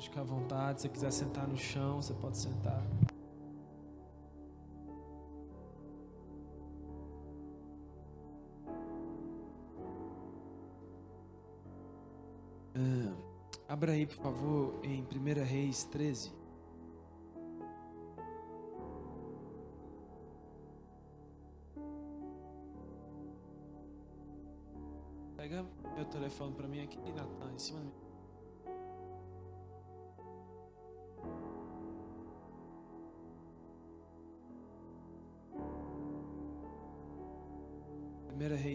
pode 0.00 0.08
ficar 0.08 0.20
à 0.22 0.24
vontade. 0.24 0.80
Se 0.80 0.88
quiser 0.88 1.12
sentar 1.12 1.46
no 1.46 1.58
chão, 1.58 2.00
você 2.00 2.14
pode 2.14 2.38
sentar. 2.38 2.82
Ah, 12.74 13.14
abra 13.68 13.92
aí, 13.92 14.06
por 14.06 14.16
favor, 14.16 14.80
em 14.82 15.02
1 15.02 15.44
Reis 15.44 15.84
13. 15.84 16.32
Pega 25.36 25.66
meu 25.94 26.04
telefone 26.06 26.54
para 26.54 26.68
mim 26.68 26.82
aqui, 26.82 26.98
Natan, 27.12 27.52
em 27.54 27.58
cima 27.58 27.80
do 27.80 28.09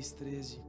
6, 0.06 0.62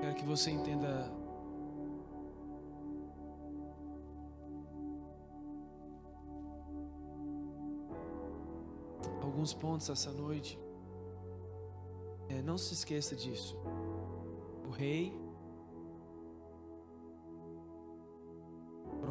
Quero 0.00 0.14
que 0.16 0.26
você 0.26 0.50
entenda 0.50 1.10
alguns 9.22 9.54
pontos 9.54 9.88
essa 9.88 10.12
noite. 10.12 10.58
É, 12.28 12.42
não 12.42 12.58
se 12.58 12.74
esqueça 12.74 13.16
disso. 13.16 13.56
O 14.66 14.70
rei 14.70 15.23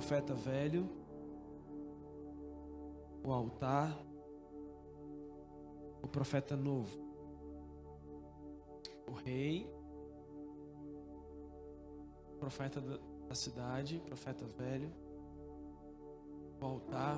profeta 0.04 0.34
velho, 0.34 0.90
o 3.24 3.32
altar, 3.32 3.98
o 6.02 6.08
profeta 6.10 6.58
novo. 6.58 7.00
O 9.08 9.14
rei, 9.14 9.66
o 12.34 12.38
profeta 12.38 12.82
da 12.82 13.00
da 13.30 13.36
cidade, 13.36 14.02
profeta 14.06 14.46
velho, 14.46 14.92
o 16.62 16.66
altar 16.66 17.18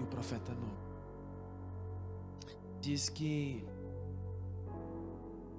e 0.00 0.02
o 0.02 0.06
profeta 0.06 0.54
novo 0.54 0.88
diz 2.80 3.08
que 3.10 3.62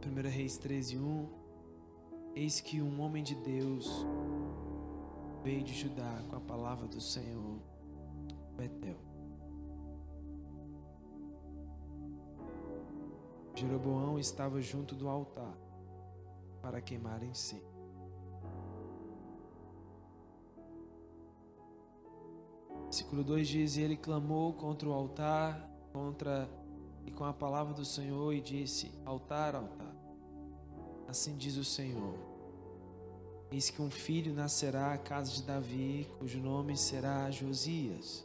1 0.03 0.29
Reis 0.29 0.57
13, 0.57 0.97
1 0.97 1.29
Eis 2.35 2.59
que 2.59 2.81
um 2.81 3.01
homem 3.01 3.23
de 3.23 3.35
Deus 3.35 4.05
veio 5.43 5.63
de 5.63 5.73
Judá 5.73 6.23
com 6.29 6.35
a 6.35 6.39
palavra 6.41 6.87
do 6.87 6.99
Senhor, 6.99 7.59
Betel. 8.55 8.97
Jeroboão 13.55 14.17
estava 14.17 14.61
junto 14.61 14.95
do 14.95 15.09
altar 15.09 15.53
para 16.61 16.81
queimar 16.81 17.23
incenso. 17.23 17.67
Versículo 22.85 23.23
2 23.23 23.47
diz: 23.47 23.77
e 23.77 23.81
Ele 23.81 23.97
clamou 23.97 24.53
contra 24.53 24.87
o 24.87 24.93
altar, 24.93 25.69
contra 25.91 26.49
e 27.05 27.11
com 27.11 27.23
a 27.23 27.33
palavra 27.33 27.73
do 27.73 27.85
Senhor 27.85 28.33
e 28.33 28.41
disse: 28.41 28.91
Altar, 29.05 29.55
altar. 29.55 29.95
Assim 31.07 31.35
diz 31.37 31.57
o 31.57 31.65
Senhor: 31.65 32.28
Eis 33.51 33.69
que 33.69 33.81
um 33.81 33.89
filho 33.89 34.33
nascerá 34.33 34.93
à 34.93 34.97
casa 34.97 35.31
de 35.31 35.43
Davi, 35.43 36.07
cujo 36.19 36.39
nome 36.39 36.77
será 36.77 37.29
Josias, 37.31 38.23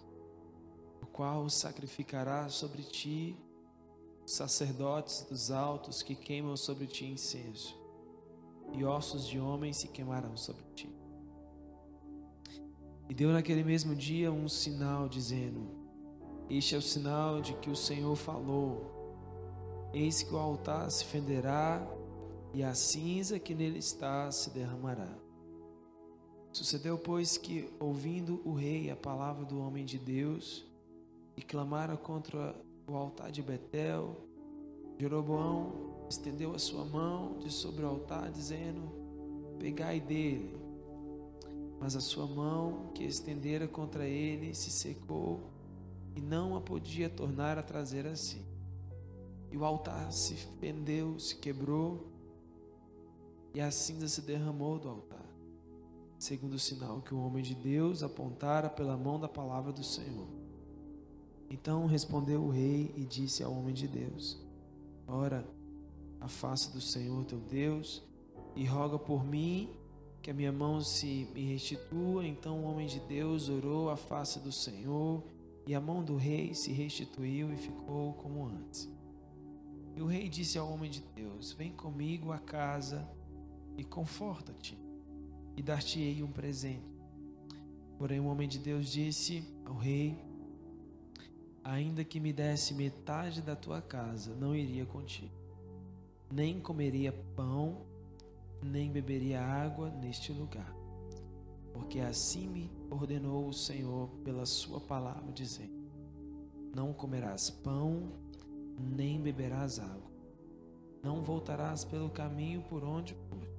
o 1.01 1.07
qual 1.07 1.49
sacrificará 1.49 2.49
sobre 2.49 2.83
ti 2.83 3.37
os 4.25 4.33
sacerdotes 4.33 5.23
dos 5.23 5.51
altos 5.51 6.03
que 6.03 6.15
queimam 6.15 6.57
sobre 6.57 6.87
ti 6.87 7.07
incenso, 7.07 7.75
e 8.73 8.85
ossos 8.85 9.27
de 9.27 9.41
homens 9.41 9.79
se 9.79 9.89
queimarão 9.89 10.37
sobre 10.37 10.65
ti. 10.75 10.95
E 13.09 13.15
deu 13.15 13.31
naquele 13.33 13.65
mesmo 13.65 13.95
dia 13.95 14.31
um 14.31 14.49
sinal, 14.49 15.09
dizendo: 15.09 15.85
este 16.49 16.75
é 16.75 16.79
o 16.79 16.83
sinal 16.83 17.41
de 17.41 17.55
que 17.55 17.71
o 17.71 17.77
Senhor 17.77 18.15
falou: 18.17 19.91
Eis 19.95 20.23
que 20.23 20.35
o 20.35 20.39
altar 20.39 20.91
se 20.91 21.05
fenderá 21.05 21.81
e 22.55 22.63
a 22.63 22.73
cinza 22.73 23.39
que 23.39 23.53
nele 23.53 23.81
está 23.81 24.31
se 24.31 24.49
derramará. 24.51 25.13
Sucedeu, 26.53 26.97
pois, 26.97 27.37
que, 27.37 27.69
ouvindo 27.81 28.41
o 28.45 28.53
rei 28.53 28.89
a 28.89 28.95
palavra 28.97 29.45
do 29.45 29.59
homem 29.59 29.85
de 29.85 29.99
Deus, 29.99 30.65
e 31.37 31.43
clamara 31.43 31.97
contra 31.97 32.55
o 32.87 32.95
altar 32.95 33.33
de 33.33 33.43
Betel, 33.43 34.17
Jeroboão 34.97 36.07
estendeu 36.09 36.55
a 36.55 36.59
sua 36.61 36.85
mão 36.85 37.39
de 37.39 37.51
sobre 37.51 37.85
o 37.85 37.89
altar, 37.89 38.31
dizendo: 38.31 38.83
Pegai 39.59 39.99
dele. 39.99 40.57
Mas 41.81 41.97
a 41.97 42.01
sua 42.01 42.25
mão 42.25 42.93
que 42.95 43.03
estendera 43.03 43.67
contra 43.67 44.07
ele 44.07 44.55
se 44.55 44.71
secou 44.71 45.41
e 46.15 46.21
não 46.21 46.55
a 46.55 46.61
podia 46.61 47.11
tornar 47.11 47.59
a 47.59 47.65
trazer 47.65 48.07
a 48.07 48.15
si. 48.15 48.41
E 49.51 49.57
o 49.57 49.65
altar 49.65 50.13
se 50.13 50.35
fendeu, 50.61 51.19
se 51.19 51.35
quebrou, 51.37 52.14
e 53.55 53.61
a 53.61 53.71
cinza 53.71 54.09
se 54.09 54.21
derramou 54.21 54.81
do 54.81 54.89
altar, 54.89 55.25
segundo 56.19 56.55
o 56.55 56.59
sinal 56.59 57.01
que 57.01 57.15
o 57.15 57.25
homem 57.25 57.43
de 57.43 57.55
Deus 57.55 58.03
apontara 58.03 58.69
pela 58.69 58.97
mão 58.97 59.19
da 59.19 59.29
palavra 59.29 59.73
do 59.73 59.85
Senhor. 59.85 60.27
Então 61.49 61.87
respondeu 61.87 62.43
o 62.43 62.51
rei 62.51 62.93
e 62.97 63.05
disse 63.05 63.45
ao 63.45 63.53
homem 63.53 63.73
de 63.73 63.87
Deus: 63.87 64.45
Ora, 65.07 65.47
a 66.21 66.27
face 66.27 66.73
do 66.73 66.81
Senhor 66.81 67.25
teu 67.25 67.39
Deus, 67.39 68.03
e 68.57 68.65
roga 68.65 68.99
por 68.99 69.25
mim 69.25 69.71
que 70.21 70.33
a 70.33 70.35
minha 70.35 70.51
mão 70.51 70.81
se 70.81 71.29
me 71.33 71.45
restitua. 71.45 72.27
Então 72.27 72.61
o 72.61 72.65
homem 72.65 72.89
de 72.89 72.99
Deus 73.01 73.49
orou 73.49 73.89
a 73.89 73.97
face 73.97 74.41
do 74.41 74.51
Senhor 74.51 75.23
e 75.65 75.75
a 75.77 75.81
mão 75.81 76.03
do 76.03 76.17
rei 76.17 76.55
se 76.55 76.73
restituiu 76.73 77.53
e 77.53 77.57
ficou 77.57 78.15
como 78.15 78.47
antes. 78.47 78.91
E 79.95 80.03
o 80.03 80.07
rei 80.07 80.29
disse 80.29 80.59
ao 80.59 80.69
homem 80.73 80.91
de 80.91 81.01
Deus: 81.15 81.53
Vem 81.53 81.71
comigo 81.71 82.33
à 82.33 82.39
casa 82.39 83.09
e 83.77 83.85
conforta-te, 83.85 84.79
e 85.57 85.63
dar-te-ei 85.63 86.23
um 86.23 86.31
presente. 86.31 86.85
Porém, 87.99 88.21
o 88.21 88.27
homem 88.27 88.49
de 88.49 88.59
Deus 88.59 88.89
disse 88.89 89.45
ao 89.65 89.77
rei: 89.77 90.19
Ainda 91.63 92.05
que 92.05 92.21
me 92.21 92.33
desse 92.33 92.75
metade 92.75 93.41
da 93.41 93.55
tua 93.55 93.81
casa, 93.81 94.35
não 94.35 94.55
iria 94.55 94.85
contigo, 94.85 95.33
nem 96.33 96.61
comeria 96.61 97.13
pão, 97.37 97.83
nem 98.63 98.91
beberia 98.91 99.41
água 99.41 99.91
neste 99.91 100.33
lugar 100.33 100.85
porque 101.75 101.99
assim 101.99 102.49
me 102.49 102.71
ordenou 102.89 103.49
o 103.49 103.53
Senhor 103.53 104.09
pela 104.25 104.47
sua 104.47 104.81
palavra, 104.81 105.33
dizendo: 105.33 105.75
Não 106.75 106.93
comerás 106.93 107.51
pão, 107.51 108.13
nem 108.79 109.21
beberás 109.21 109.81
água. 109.81 110.15
Não 111.03 111.21
voltarás 111.21 111.85
pelo 111.85 112.09
caminho 112.09 112.63
por 112.63 112.85
onde 112.85 113.15
foi. 113.29 113.54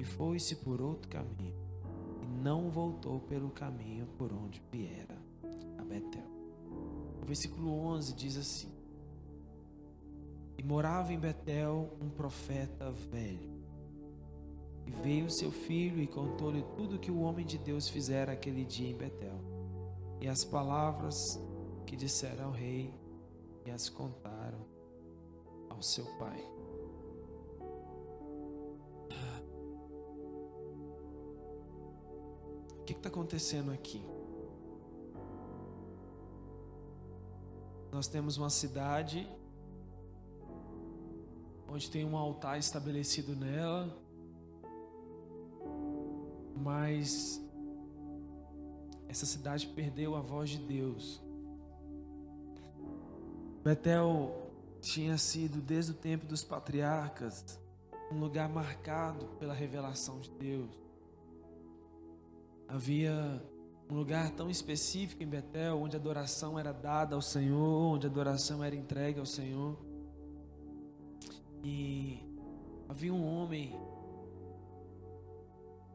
E 0.00 0.04
foi-se 0.04 0.56
por 0.56 0.80
outro 0.80 1.10
caminho, 1.10 1.54
e 2.22 2.26
não 2.26 2.70
voltou 2.70 3.20
pelo 3.20 3.50
caminho 3.50 4.06
por 4.16 4.32
onde 4.32 4.62
viera 4.72 5.14
a 5.76 5.84
Betel. 5.84 6.24
O 7.22 7.26
versículo 7.26 7.70
11 7.70 8.14
diz 8.14 8.38
assim: 8.38 8.72
E 10.56 10.62
morava 10.62 11.12
em 11.12 11.18
Betel 11.18 11.90
um 12.00 12.08
profeta 12.08 12.90
velho 12.90 13.60
e 14.86 14.90
veio 15.02 15.30
seu 15.30 15.52
filho 15.52 16.00
e 16.00 16.06
contou-lhe 16.06 16.64
tudo 16.78 16.98
que 16.98 17.10
o 17.10 17.20
homem 17.20 17.44
de 17.44 17.58
Deus 17.58 17.86
fizera 17.86 18.32
aquele 18.32 18.64
dia 18.64 18.88
em 18.88 18.96
Betel. 18.96 19.38
E 20.18 20.26
as 20.26 20.44
palavras 20.44 21.38
que 21.84 21.94
disseram 21.94 22.46
ao 22.46 22.52
rei 22.52 22.90
e 23.66 23.70
as 23.70 23.90
contaram 23.90 24.64
ao 25.68 25.82
seu 25.82 26.06
pai. 26.16 26.59
Que 32.94 33.00
está 33.00 33.08
acontecendo 33.08 33.70
aqui? 33.70 34.02
Nós 37.92 38.06
temos 38.06 38.36
uma 38.36 38.50
cidade 38.50 39.28
onde 41.68 41.90
tem 41.90 42.04
um 42.04 42.16
altar 42.16 42.58
estabelecido 42.58 43.34
nela, 43.36 43.96
mas 46.56 47.40
essa 49.08 49.26
cidade 49.26 49.66
perdeu 49.68 50.14
a 50.16 50.20
voz 50.20 50.50
de 50.50 50.58
Deus. 50.58 51.22
Betel 53.62 54.50
tinha 54.80 55.18
sido, 55.18 55.60
desde 55.60 55.92
o 55.92 55.94
tempo 55.94 56.26
dos 56.26 56.42
patriarcas, 56.42 57.58
um 58.10 58.18
lugar 58.18 58.48
marcado 58.48 59.26
pela 59.38 59.54
revelação 59.54 60.18
de 60.20 60.30
Deus. 60.30 60.89
Havia 62.72 63.42
um 63.90 63.96
lugar 63.96 64.30
tão 64.30 64.48
específico 64.48 65.24
em 65.24 65.26
Betel, 65.26 65.76
onde 65.82 65.96
a 65.96 65.98
adoração 65.98 66.56
era 66.56 66.70
dada 66.70 67.16
ao 67.16 67.20
Senhor, 67.20 67.94
onde 67.94 68.06
a 68.06 68.10
adoração 68.10 68.62
era 68.62 68.76
entregue 68.76 69.18
ao 69.18 69.26
Senhor. 69.26 69.76
E 71.64 72.22
havia 72.88 73.12
um 73.12 73.26
homem 73.26 73.74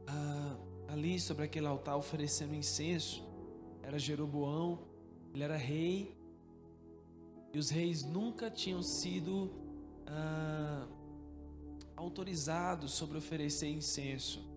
ah, 0.06 0.58
ali 0.90 1.18
sobre 1.18 1.46
aquele 1.46 1.66
altar 1.66 1.96
oferecendo 1.96 2.54
incenso. 2.54 3.24
Era 3.82 3.98
Jeroboão, 3.98 4.80
ele 5.34 5.44
era 5.44 5.56
rei. 5.56 6.14
E 7.54 7.58
os 7.58 7.70
reis 7.70 8.04
nunca 8.04 8.52
tinham 8.52 8.84
sido 8.84 9.50
ah, 10.06 10.86
autorizados 11.96 12.92
sobre 12.92 13.18
oferecer 13.18 13.70
incenso. 13.70 14.55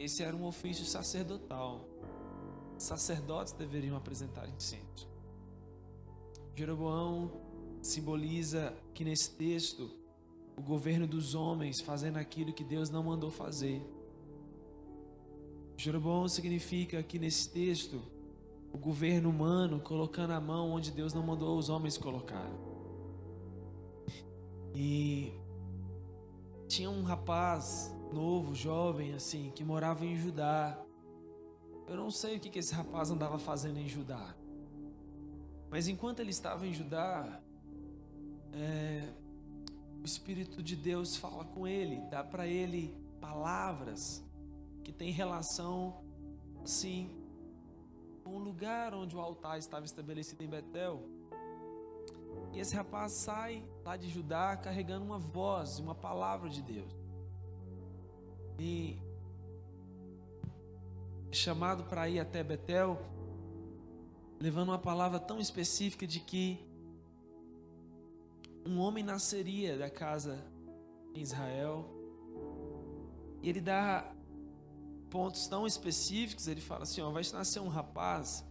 Esse 0.00 0.22
era 0.22 0.36
um 0.36 0.46
ofício 0.46 0.84
sacerdotal 0.84 1.84
sacerdotes 2.78 3.52
deveriam 3.52 3.96
apresentar 3.96 4.48
incenso. 4.48 5.08
Jeroboão 6.54 7.30
simboliza 7.82 8.74
que 8.94 9.04
nesse 9.04 9.30
texto 9.32 9.90
o 10.56 10.62
governo 10.62 11.06
dos 11.06 11.34
homens 11.34 11.80
fazendo 11.80 12.16
aquilo 12.16 12.52
que 12.52 12.64
Deus 12.64 12.90
não 12.90 13.02
mandou 13.02 13.30
fazer. 13.30 13.82
Jeroboão 15.76 16.28
significa 16.28 17.02
que 17.02 17.18
nesse 17.18 17.50
texto 17.50 18.00
o 18.72 18.78
governo 18.78 19.30
humano 19.30 19.80
colocando 19.80 20.32
a 20.32 20.40
mão 20.40 20.70
onde 20.70 20.90
Deus 20.90 21.12
não 21.12 21.22
mandou 21.22 21.56
os 21.56 21.68
homens 21.68 21.96
colocar. 21.96 22.50
E 24.74 25.32
tinha 26.66 26.90
um 26.90 27.02
rapaz 27.02 27.94
novo, 28.14 28.54
jovem 28.54 29.14
assim, 29.14 29.50
que 29.54 29.64
morava 29.64 30.04
em 30.04 30.16
Judá. 30.16 30.78
Eu 31.86 31.96
não 31.96 32.10
sei 32.10 32.36
o 32.36 32.40
que, 32.40 32.58
esse 32.58 32.74
rapaz 32.74 33.10
andava 33.10 33.38
fazendo 33.38 33.78
em 33.78 33.88
Judá. 33.88 34.34
Mas 35.70 35.88
enquanto 35.88 36.20
ele 36.20 36.30
estava 36.30 36.66
em 36.66 36.72
Judá, 36.72 37.40
é, 38.52 39.08
o 40.00 40.04
Espírito 40.04 40.62
de 40.62 40.76
Deus 40.76 41.16
fala 41.16 41.44
com 41.44 41.66
ele, 41.66 42.00
dá 42.10 42.24
para 42.24 42.46
ele 42.46 42.96
palavras 43.20 44.24
que 44.82 44.92
têm 44.92 45.10
relação, 45.10 46.02
sim, 46.64 47.10
com 48.24 48.36
o 48.36 48.38
lugar 48.38 48.94
onde 48.94 49.16
o 49.16 49.20
altar 49.20 49.58
estava 49.58 49.84
estabelecido 49.84 50.42
em 50.42 50.48
Betel. 50.48 51.02
E 52.52 52.60
esse 52.60 52.74
rapaz 52.74 53.12
sai 53.24 53.62
lá 53.84 53.96
de 53.96 54.08
Judá 54.08 54.56
carregando 54.56 55.04
uma 55.04 55.18
voz, 55.18 55.78
uma 55.78 55.94
palavra 55.94 56.48
de 56.48 56.62
Deus. 56.62 56.97
E 58.58 58.98
chamado 61.30 61.84
para 61.84 62.08
ir 62.08 62.18
até 62.18 62.42
Betel, 62.42 62.98
levando 64.40 64.68
uma 64.68 64.78
palavra 64.78 65.20
tão 65.20 65.38
específica 65.38 66.06
de 66.06 66.20
que 66.20 66.58
um 68.66 68.78
homem 68.78 69.02
nasceria 69.02 69.78
da 69.78 69.88
casa 69.88 70.44
em 71.14 71.20
Israel. 71.20 71.88
E 73.42 73.48
ele 73.48 73.60
dá 73.60 74.12
pontos 75.10 75.46
tão 75.46 75.66
específicos, 75.66 76.48
ele 76.48 76.60
fala 76.60 76.82
assim, 76.82 77.00
ó, 77.00 77.10
vai 77.10 77.22
nascer 77.32 77.60
um 77.60 77.68
rapaz, 77.68 78.44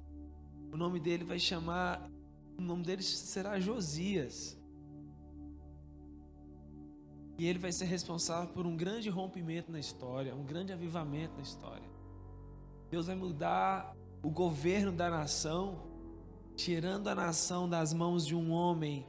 o 0.71 0.77
nome 0.77 0.99
dele 0.99 1.23
vai 1.23 1.39
chamar, 1.39 2.09
o 2.57 2.61
nome 2.61 2.83
dele 2.83 3.03
será 3.03 3.59
Josias. 3.59 4.56
E 7.37 7.45
ele 7.47 7.59
vai 7.59 7.71
ser 7.71 7.85
responsável 7.85 8.53
por 8.53 8.65
um 8.65 8.75
grande 8.75 9.09
rompimento 9.09 9.71
na 9.71 9.79
história, 9.79 10.35
um 10.35 10.43
grande 10.43 10.73
avivamento 10.73 11.35
na 11.35 11.43
história. 11.43 11.87
Deus 12.89 13.07
vai 13.07 13.15
mudar 13.15 13.95
o 14.23 14.29
governo 14.29 14.91
da 14.91 15.09
nação, 15.09 15.83
tirando 16.55 17.07
a 17.07 17.15
nação 17.15 17.69
das 17.69 17.93
mãos 17.93 18.25
de 18.25 18.35
um 18.35 18.51
homem 18.51 19.05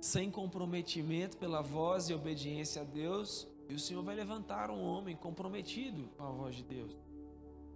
sem 0.00 0.30
comprometimento 0.30 1.38
pela 1.38 1.62
voz 1.62 2.10
e 2.10 2.14
obediência 2.14 2.82
a 2.82 2.84
Deus, 2.84 3.48
e 3.70 3.74
o 3.74 3.78
Senhor 3.78 4.02
vai 4.02 4.14
levantar 4.14 4.70
um 4.70 4.82
homem 4.82 5.16
comprometido 5.16 6.10
com 6.18 6.24
a 6.24 6.30
voz 6.30 6.56
de 6.56 6.62
Deus. 6.62 6.94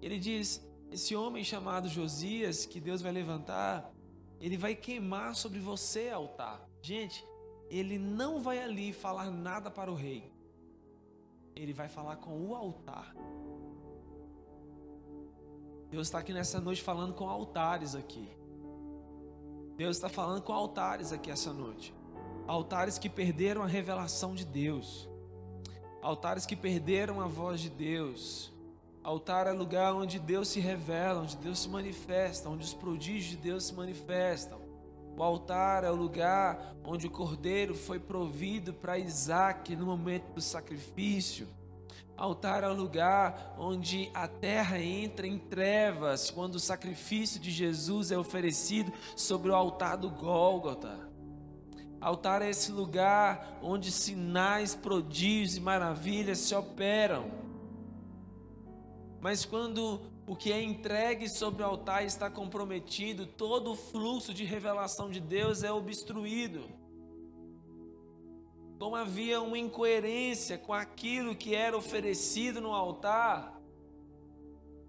Ele 0.03 0.19
diz: 0.19 0.63
esse 0.91 1.17
homem 1.17 1.43
chamado 1.43 1.89
Josias, 1.89 2.67
que 2.67 2.81
Deus 2.81 3.01
vai 3.01 3.13
levantar, 3.13 3.91
ele 4.41 4.59
vai 4.59 4.75
queimar 4.75 5.35
sobre 5.35 5.59
você 5.59 6.11
altar. 6.11 6.69
Gente, 6.83 7.25
ele 7.71 7.99
não 7.99 8.41
vai 8.41 8.63
ali 8.63 8.93
falar 8.93 9.31
nada 9.31 9.71
para 9.71 9.91
o 9.91 9.95
rei. 9.95 10.33
Ele 11.55 11.73
vai 11.73 11.89
falar 11.89 12.17
com 12.17 12.49
o 12.49 12.55
altar. 12.55 13.15
Deus 15.91 16.09
está 16.09 16.19
aqui 16.19 16.33
nessa 16.33 16.61
noite 16.61 16.83
falando 16.83 17.15
com 17.15 17.29
altares 17.29 17.95
aqui. 17.95 18.29
Deus 19.77 19.97
está 19.97 20.09
falando 20.09 20.43
com 20.43 20.53
altares 20.53 21.13
aqui 21.13 21.31
essa 21.31 21.53
noite. 21.53 21.95
Altares 22.47 22.99
que 22.99 23.09
perderam 23.09 23.63
a 23.63 23.67
revelação 23.67 24.35
de 24.35 24.45
Deus. 24.45 25.09
Altares 26.03 26.47
que 26.47 26.57
perderam 26.57 27.21
a 27.21 27.27
voz 27.27 27.61
de 27.61 27.71
Deus. 27.71 28.53
Altar 29.03 29.47
é 29.47 29.53
lugar 29.53 29.95
onde 29.95 30.19
Deus 30.19 30.49
se 30.49 30.61
revela, 30.61 31.23
onde 31.23 31.37
Deus 31.37 31.61
se 31.61 31.69
manifesta, 31.69 32.49
onde 32.49 32.65
os 32.65 32.75
prodígios 32.75 33.31
de 33.31 33.37
Deus 33.37 33.65
se 33.65 33.75
manifestam. 33.75 34.68
O 35.19 35.23
altar 35.25 35.83
é 35.83 35.91
o 35.91 35.97
lugar 35.97 36.77
onde 36.85 37.09
o 37.09 37.11
cordeiro 37.11 37.75
foi 37.75 37.99
provido 37.99 38.73
para 38.73 39.01
Isaac 39.01 39.75
no 39.75 39.85
momento 39.85 40.33
do 40.33 40.41
sacrifício. 40.41 41.49
Altar 42.17 42.63
é 42.63 42.69
o 42.69 42.73
lugar 42.73 43.57
onde 43.59 44.09
a 44.15 44.29
terra 44.29 44.79
entra 44.79 45.27
em 45.27 45.37
trevas 45.37 46.31
quando 46.31 46.55
o 46.55 46.61
sacrifício 46.61 47.41
de 47.41 47.51
Jesus 47.51 48.13
é 48.13 48.17
oferecido 48.17 48.93
sobre 49.17 49.51
o 49.51 49.57
altar 49.57 49.97
do 49.97 50.09
Gólgota. 50.09 51.11
Altar 52.01 52.43
é 52.43 52.51
esse 52.51 52.71
lugar 52.71 53.59
onde 53.61 53.91
sinais, 53.91 54.77
prodígios 54.77 55.57
e 55.57 55.61
maravilhas 55.61 56.39
se 56.39 56.55
operam. 56.55 57.29
Mas 59.21 59.45
quando 59.45 60.01
o 60.29 60.37
que 60.37 60.53
é 60.53 60.63
entregue 60.63 61.29
sobre 61.29 61.63
o 61.63 61.67
altar 61.67 62.05
está 62.05 62.31
comprometido, 62.31 63.27
todo 63.27 63.73
o 63.73 63.77
fluxo 63.77 64.33
de 64.33 64.45
revelação 64.45 65.11
de 65.11 65.21
Deus 65.21 65.63
é 65.63 65.73
obstruído 65.73 66.69
como 68.79 68.95
havia 68.95 69.41
uma 69.41 69.59
incoerência 69.59 70.57
com 70.57 70.73
aquilo 70.73 71.35
que 71.35 71.55
era 71.55 71.77
oferecido 71.77 72.61
no 72.61 72.73
altar, 72.73 73.61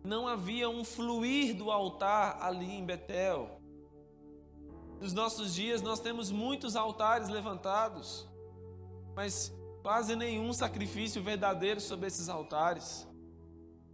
não 0.03 0.27
havia 0.27 0.69
um 0.69 0.84
fluir 0.84 1.55
do 1.55 1.72
altar 1.72 2.38
ali 2.41 2.72
em 2.72 2.86
Betel. 2.86 3.60
Nos 5.01 5.12
nossos 5.12 5.55
dias 5.55 5.81
nós 5.81 6.00
temos 6.00 6.29
muitos 6.29 6.75
altares 6.75 7.29
levantados, 7.29 8.27
mas 9.15 9.51
quase 9.81 10.15
nenhum 10.15 10.53
sacrifício 10.53 11.24
verdadeiro 11.24 11.81
sobre 11.81 12.08
esses 12.08 12.29
altares. 12.29 13.08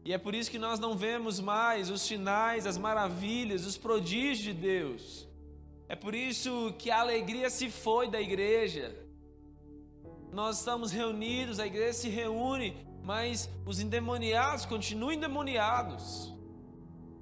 E 0.06 0.14
é 0.14 0.18
por 0.18 0.34
isso 0.34 0.52
que 0.52 0.60
nós 0.60 0.80
não 0.80 0.96
vemos 0.96 1.40
mais 1.40 1.90
os 1.90 2.02
sinais, 2.02 2.66
as 2.66 2.78
maravilhas, 2.78 3.66
os 3.66 3.76
prodígios 3.76 4.38
de 4.40 4.54
Deus. 4.54 5.28
É 5.90 5.96
por 5.96 6.16
isso 6.16 6.74
que 6.80 6.90
a 6.92 7.00
alegria 7.02 7.50
se 7.50 7.70
foi 7.70 8.08
da 8.08 8.22
igreja 8.22 9.04
nós 10.36 10.60
estamos 10.60 10.92
reunidos, 10.92 11.62
a 11.62 11.66
igreja 11.66 11.94
se 11.94 12.10
reúne, 12.10 12.76
mas 13.02 13.50
os 13.66 13.80
endemoniados 13.80 14.66
continuam 14.66 15.14
endemoniados, 15.14 16.36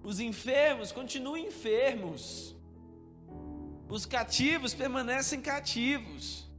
os 0.04 0.20
enfermos 0.20 0.92
continuam 0.92 1.38
enfermos, 1.38 2.56
os 3.88 4.08
cativos 4.08 4.74
permanecem 4.74 5.42
cativos, 5.42 6.52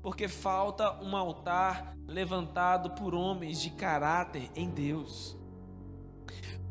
porque 0.00 0.28
falta 0.28 1.02
um 1.02 1.16
altar 1.16 1.96
levantado 2.06 2.90
por 2.90 3.12
homens 3.12 3.60
de 3.60 3.70
caráter 3.70 4.48
em 4.54 4.70
Deus. 4.70 5.36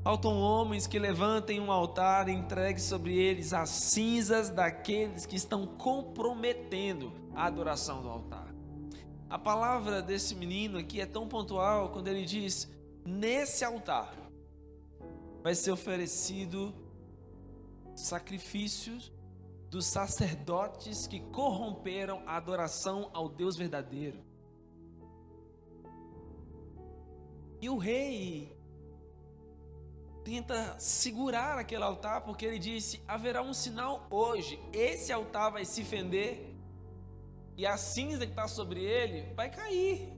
Faltam 0.04 0.40
homens 0.40 0.88
que 0.88 0.98
levantem 0.98 1.60
um 1.60 1.72
altar 1.72 2.30
e 2.30 2.32
entreguem 2.32 2.82
sobre 2.82 3.18
eles 3.18 3.52
as 3.52 3.70
cinzas 3.70 4.50
daqueles 4.50 5.26
que 5.26 5.36
estão 5.36 5.68
comprometendo 5.68 7.12
a 7.36 7.46
adoração 7.46 8.02
do 8.02 8.10
altar. 8.10 8.56
A 9.30 9.38
palavra 9.38 10.02
desse 10.02 10.34
menino 10.34 10.78
aqui 10.78 11.02
é 11.02 11.06
tão 11.06 11.28
pontual 11.28 11.90
quando 11.90 12.08
ele 12.08 12.24
diz: 12.24 12.70
nesse 13.06 13.66
altar 13.66 14.16
vai 15.44 15.54
ser 15.54 15.72
oferecido 15.72 16.74
sacrifícios 17.94 19.12
dos 19.70 19.86
sacerdotes 19.86 21.08
que 21.08 21.20
corromperam 21.20 22.24
a 22.26 22.38
adoração 22.38 23.10
ao 23.14 23.28
Deus 23.28 23.58
verdadeiro. 23.58 24.24
E 27.62 27.70
o 27.70 27.78
rei 27.78 28.57
tenta 30.28 30.78
segurar 30.78 31.58
aquele 31.58 31.84
altar, 31.84 32.20
porque 32.20 32.46
ele 32.46 32.60
disse: 32.60 33.02
haverá 33.08 33.42
um 33.42 33.54
sinal 33.54 34.06
hoje, 34.10 34.60
esse 34.74 35.14
altar 35.14 35.50
vai 35.54 35.64
se 35.64 35.86
fender, 35.86 36.54
e 37.56 37.66
a 37.66 37.78
cinza 37.78 38.26
que 38.26 38.34
está 38.34 38.46
sobre 38.46 38.84
ele 38.84 39.34
vai 39.36 39.50
cair. 39.50 40.14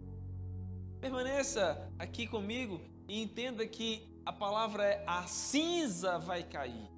Permaneça 1.00 1.88
aqui 2.00 2.26
comigo 2.26 2.82
e 3.08 3.22
entenda 3.22 3.68
que 3.68 4.20
a 4.26 4.34
palavra 4.34 4.84
é: 4.84 5.04
a 5.06 5.28
cinza 5.28 6.18
vai 6.18 6.42
cair. 6.42 6.90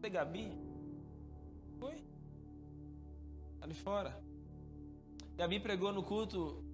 Foi 0.00 0.08
Gabi? 0.08 0.50
Foi? 1.78 2.02
Ali 3.60 3.74
fora. 3.74 4.18
Gabi 5.36 5.60
pregou 5.60 5.92
no 5.92 6.02
culto 6.02 6.64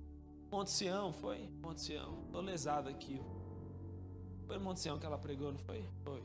Monte 0.53 0.71
Sião, 0.71 1.13
foi? 1.13 1.51
Monte 1.61 1.81
Sião. 1.81 2.29
Tô 2.31 2.41
lesado 2.41 2.89
aqui. 2.89 3.21
Foi 4.49 4.57
no 4.57 4.65
Monte 4.65 4.81
Sião 4.81 4.99
que 4.99 5.05
ela 5.05 5.19
pregou, 5.19 5.53
não 5.53 5.59
foi? 5.59 5.85
Foi. 6.03 6.23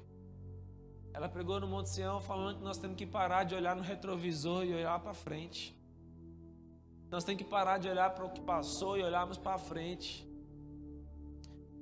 Ela 1.14 1.28
pregou 1.28 1.60
no 1.60 1.68
Monte 1.68 1.90
Sião 1.90 2.22
falando 2.22 2.58
que 2.60 2.64
nós 2.64 2.78
temos 2.78 2.96
que 2.96 3.06
parar 3.06 3.44
de 3.44 3.54
olhar 3.54 3.76
no 3.76 3.84
retrovisor 3.84 4.64
e 4.64 4.74
olhar 4.74 4.98
para 5.02 5.14
frente. 5.14 5.76
Nós 7.12 7.26
temos 7.26 7.44
que 7.44 7.50
parar 7.50 7.78
de 7.80 7.90
olhar 7.90 8.10
para 8.12 8.24
o 8.24 8.30
que 8.30 8.40
passou 8.40 8.98
e 8.98 9.04
olharmos 9.04 9.38
para 9.38 9.58
frente. 9.58 10.26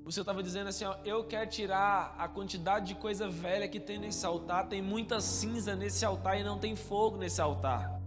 O 0.03 0.11
Senhor 0.11 0.23
estava 0.23 0.41
dizendo 0.41 0.69
assim: 0.69 0.83
ó, 0.83 0.95
eu 1.05 1.23
quero 1.25 1.47
tirar 1.47 2.15
a 2.17 2.27
quantidade 2.27 2.87
de 2.87 2.95
coisa 2.95 3.29
velha 3.29 3.67
que 3.67 3.79
tem 3.79 3.99
nesse 3.99 4.25
altar. 4.25 4.67
Tem 4.67 4.81
muita 4.81 5.21
cinza 5.21 5.75
nesse 5.75 6.03
altar 6.03 6.39
e 6.39 6.43
não 6.43 6.57
tem 6.57 6.75
fogo 6.75 7.17
nesse 7.17 7.39
altar. 7.39 8.00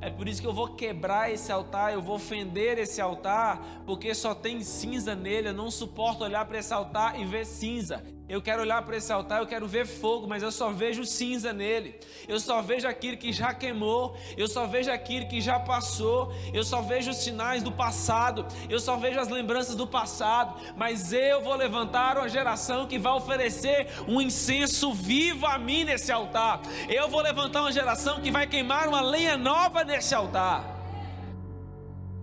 É 0.00 0.10
por 0.10 0.28
isso 0.28 0.40
que 0.40 0.46
eu 0.46 0.52
vou 0.52 0.74
quebrar 0.74 1.32
esse 1.32 1.50
altar, 1.50 1.92
eu 1.92 2.02
vou 2.02 2.18
fender 2.18 2.78
esse 2.78 3.00
altar, 3.00 3.82
porque 3.86 4.14
só 4.14 4.34
tem 4.34 4.62
cinza 4.62 5.14
nele. 5.14 5.48
Eu 5.48 5.54
não 5.54 5.70
suporto 5.70 6.22
olhar 6.24 6.44
para 6.44 6.58
esse 6.58 6.72
altar 6.72 7.18
e 7.18 7.24
ver 7.24 7.46
cinza. 7.46 8.02
Eu 8.28 8.42
quero 8.42 8.62
olhar 8.62 8.82
para 8.82 8.96
esse 8.96 9.12
altar, 9.12 9.38
eu 9.38 9.46
quero 9.46 9.68
ver 9.68 9.86
fogo, 9.86 10.26
mas 10.26 10.42
eu 10.42 10.50
só 10.50 10.72
vejo 10.72 11.04
cinza 11.04 11.52
nele. 11.52 12.00
Eu 12.26 12.40
só 12.40 12.60
vejo 12.60 12.88
aquilo 12.88 13.16
que 13.16 13.32
já 13.32 13.54
queimou, 13.54 14.16
eu 14.36 14.48
só 14.48 14.66
vejo 14.66 14.90
aquilo 14.90 15.28
que 15.28 15.40
já 15.40 15.60
passou, 15.60 16.32
eu 16.52 16.64
só 16.64 16.82
vejo 16.82 17.12
os 17.12 17.18
sinais 17.18 17.62
do 17.62 17.70
passado, 17.70 18.44
eu 18.68 18.80
só 18.80 18.96
vejo 18.96 19.20
as 19.20 19.28
lembranças 19.28 19.76
do 19.76 19.86
passado. 19.86 20.60
Mas 20.76 21.12
eu 21.12 21.40
vou 21.40 21.54
levantar 21.54 22.18
uma 22.18 22.28
geração 22.28 22.88
que 22.88 22.98
vai 22.98 23.12
oferecer 23.12 23.86
um 24.08 24.20
incenso 24.20 24.92
vivo 24.92 25.46
a 25.46 25.56
mim 25.56 25.84
nesse 25.84 26.10
altar. 26.10 26.62
Eu 26.88 27.08
vou 27.08 27.20
levantar 27.20 27.60
uma 27.60 27.72
geração 27.72 28.20
que 28.20 28.32
vai 28.32 28.48
queimar 28.48 28.88
uma 28.88 29.02
lenha 29.02 29.36
nova 29.36 29.84
nesse 29.84 30.16
altar. 30.16 30.74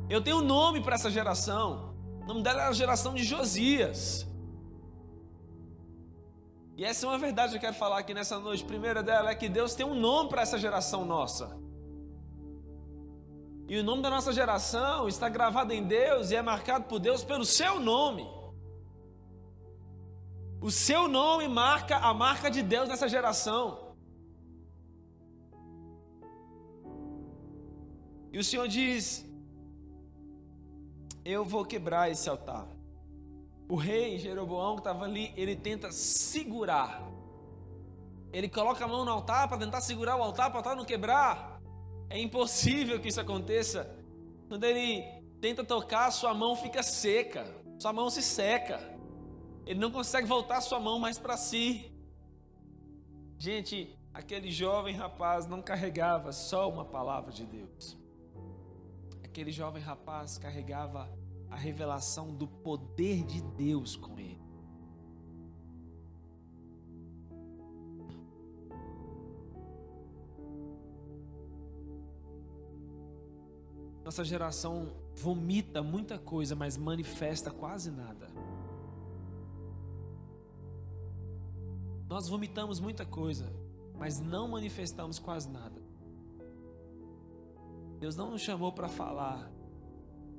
Eu 0.10 0.22
tenho 0.22 0.39
um 0.39 0.43
nome 0.43 0.81
para 0.81 0.95
essa 0.95 1.10
geração. 1.10 1.93
O 2.24 2.25
nome 2.25 2.43
dela 2.43 2.63
é 2.63 2.67
a 2.67 2.74
geração 2.74 3.13
de 3.13 3.24
Josias. 3.24 4.32
E 6.75 6.84
essa 6.84 7.06
é 7.06 7.10
uma 7.10 7.20
verdade 7.20 7.51
que 7.51 7.58
eu 7.58 7.62
quero 7.62 7.75
falar 7.75 8.00
aqui 8.00 8.13
nessa 8.13 8.39
noite. 8.39 8.63
Primeira 8.63 9.03
dela 9.03 9.30
é 9.30 9.36
que 9.36 9.48
Deus 9.48 9.75
tem 9.75 9.86
um 9.86 9.94
nome 9.94 10.30
para 10.30 10.42
essa 10.42 10.58
geração 10.58 11.06
nossa. 11.06 11.56
E 13.68 13.77
o 13.77 13.84
nome 13.84 14.01
da 14.01 14.10
nossa 14.10 14.34
geração 14.34 15.08
está 15.08 15.30
gravado 15.30 15.72
em 15.72 15.84
Deus 15.84 16.32
e 16.32 16.36
é 16.36 16.42
marcado 16.42 16.86
por 16.86 17.00
Deus 17.00 17.24
pelo 17.24 17.46
seu 17.46 17.80
nome. 17.80 18.27
O 20.60 20.72
seu 20.72 21.08
nome 21.08 21.48
marca 21.48 21.98
a 21.98 22.13
marca 22.13 22.50
de 22.50 22.63
Deus 22.63 22.89
nessa 22.89 23.08
geração. 23.08 23.96
E 28.32 28.39
o 28.39 28.44
Senhor 28.44 28.68
diz: 28.68 29.25
Eu 31.24 31.46
vou 31.46 31.63
quebrar 31.63 32.10
esse 32.10 32.27
altar. 32.30 32.73
O 33.70 33.75
rei 33.75 34.17
Jeroboão 34.17 34.75
que 34.75 34.82
estava 34.82 35.05
ali, 35.05 35.34
ele 35.36 35.55
tenta 35.55 35.91
segurar. 35.91 37.01
Ele 38.32 38.50
coloca 38.50 38.84
a 38.84 38.88
mão 38.88 39.05
no 39.05 39.12
altar 39.12 39.48
para 39.48 39.58
tentar 39.58 39.82
segurar 39.82 40.15
o 40.17 40.24
altar 40.24 40.51
para 40.51 40.75
não 40.75 40.84
quebrar. 40.84 41.62
É 42.10 42.20
impossível 42.20 43.00
que 43.00 43.08
isso 43.08 43.22
aconteça. 43.22 43.96
Quando 44.48 44.63
ele 44.63 45.03
tenta 45.39 45.63
tocar, 45.63 46.12
sua 46.12 46.34
mão 46.34 46.55
fica 46.55 46.84
seca, 46.84 47.46
sua 47.79 47.93
mão 47.93 48.10
se 48.10 48.22
seca. 48.22 48.79
Ele 49.65 49.79
não 49.79 49.91
consegue 49.91 50.27
voltar 50.27 50.62
sua 50.62 50.79
mão 50.79 51.00
mais 51.00 51.17
para 51.17 51.38
si. 51.38 51.91
Gente, 53.38 53.98
aquele 54.13 54.51
jovem 54.51 54.96
rapaz 54.96 55.48
não 55.48 55.62
carregava 55.62 56.32
só 56.32 56.70
uma 56.70 56.86
palavra 56.86 57.32
de 57.32 57.46
Deus. 57.46 57.98
Aquele 59.24 59.51
jovem 59.51 59.82
rapaz 59.82 60.38
carregava 60.38 61.10
a 61.53 61.55
revelação 61.55 62.33
do 62.33 62.48
poder 62.48 63.24
de 63.24 63.39
Deus 63.39 63.95
com 63.95 64.17
ele. 64.17 64.41
Nossa 74.03 74.24
geração 74.24 74.98
vomita 75.15 75.83
muita 75.83 76.17
coisa, 76.17 76.55
mas 76.55 76.75
manifesta 76.75 77.51
quase 77.51 77.91
nada. 77.91 78.31
Nós 82.10 82.27
vomitamos 82.27 82.79
muita 82.79 83.05
coisa, 83.05 83.53
mas 83.95 84.19
não 84.19 84.48
manifestamos 84.48 85.19
quase 85.19 85.48
nada. 85.51 85.79
Deus 88.00 88.15
não 88.15 88.31
nos 88.31 88.41
chamou 88.41 88.74
para 88.74 88.89
falar, 88.89 89.52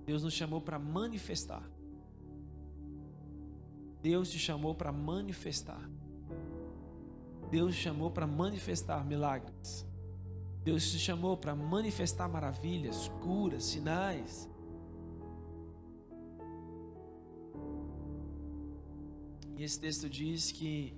Deus 0.04 0.22
nos 0.22 0.34
chamou 0.34 0.60
para 0.60 0.78
manifestar. 0.78 1.62
Deus 4.02 4.30
te 4.30 4.38
chamou 4.38 4.74
para 4.74 4.92
manifestar. 4.92 5.88
Deus 7.50 7.74
te 7.74 7.82
chamou 7.82 8.10
para 8.10 8.26
manifestar 8.26 9.04
milagres. 9.04 9.86
Deus 10.62 10.90
te 10.90 10.98
chamou 10.98 11.36
para 11.36 11.54
manifestar 11.54 12.28
maravilhas, 12.28 13.08
curas, 13.22 13.64
sinais. 13.64 14.48
E 19.56 19.62
esse 19.62 19.78
texto 19.78 20.08
diz 20.08 20.50
que 20.52 20.94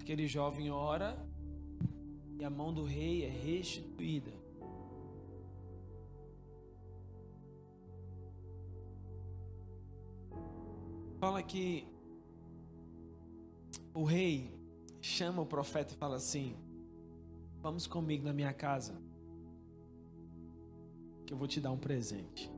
aquele 0.00 0.26
jovem 0.26 0.70
ora 0.70 1.24
e 2.38 2.44
a 2.44 2.50
mão 2.50 2.72
do 2.72 2.84
rei 2.84 3.24
é 3.24 3.28
restituída. 3.28 4.39
Fala 11.20 11.42
que 11.42 11.86
o 13.92 14.04
rei 14.04 14.58
chama 15.02 15.42
o 15.42 15.46
profeta 15.46 15.92
e 15.92 15.96
fala 15.96 16.16
assim: 16.16 16.56
Vamos 17.60 17.86
comigo 17.86 18.24
na 18.24 18.32
minha 18.32 18.54
casa, 18.54 18.98
que 21.26 21.34
eu 21.34 21.36
vou 21.36 21.46
te 21.46 21.60
dar 21.60 21.72
um 21.72 21.76
presente. 21.76 22.50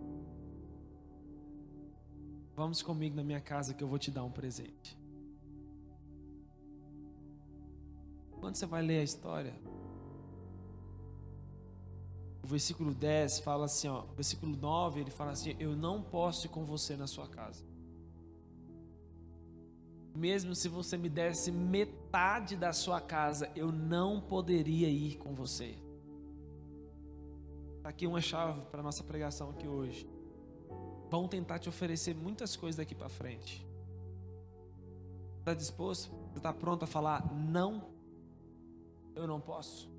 Vamos 2.55 2.83
comigo 2.83 3.17
na 3.17 3.25
minha 3.25 3.41
casa, 3.41 3.75
que 3.75 3.83
eu 3.83 3.89
vou 3.89 3.99
te 3.99 4.13
dar 4.13 4.23
um 4.23 4.31
presente. 4.31 4.97
Quando 8.39 8.55
você 8.55 8.67
vai 8.67 8.83
ler 8.83 9.01
a 9.01 9.03
história, 9.03 9.55
o 12.45 12.47
versículo 12.47 12.95
10 12.95 13.41
fala 13.41 13.65
assim, 13.65 13.89
ó, 13.89 14.03
versículo 14.15 14.57
9, 14.57 15.01
ele 15.01 15.11
fala 15.11 15.33
assim: 15.33 15.57
Eu 15.59 15.75
não 15.75 16.01
posso 16.01 16.47
ir 16.47 16.51
com 16.51 16.65
você 16.65 16.97
na 16.97 17.09
sua 17.09 17.27
casa. 17.27 17.72
Mesmo 20.15 20.55
se 20.55 20.69
você 20.69 20.97
me 20.97 21.09
desse 21.09 21.51
metade 21.51 22.57
da 22.57 22.73
sua 22.73 23.01
casa, 23.01 23.51
eu 23.57 23.73
não 23.73 24.21
poderia 24.21 24.89
ir 24.89 25.17
com 25.17 25.35
você. 25.35 25.77
Está 27.79 27.89
aqui 27.89 28.07
uma 28.07 28.21
chave 28.21 28.61
para 28.71 28.83
nossa 28.83 29.03
pregação 29.03 29.51
aqui 29.51 29.67
hoje. 29.67 30.09
Vão 31.11 31.27
tentar 31.27 31.59
te 31.59 31.69
oferecer 31.69 32.15
muitas 32.15 32.57
coisas 32.57 32.77
daqui 32.77 32.95
para 32.95 33.09
frente. 33.09 33.67
Está 35.41 35.55
disposto? 35.55 36.15
Está 36.37 36.53
pronto 36.53 36.85
a 36.85 36.87
falar 36.87 37.33
não? 37.35 37.91
Eu 39.15 39.27
não 39.27 39.41
posso. 39.41 39.91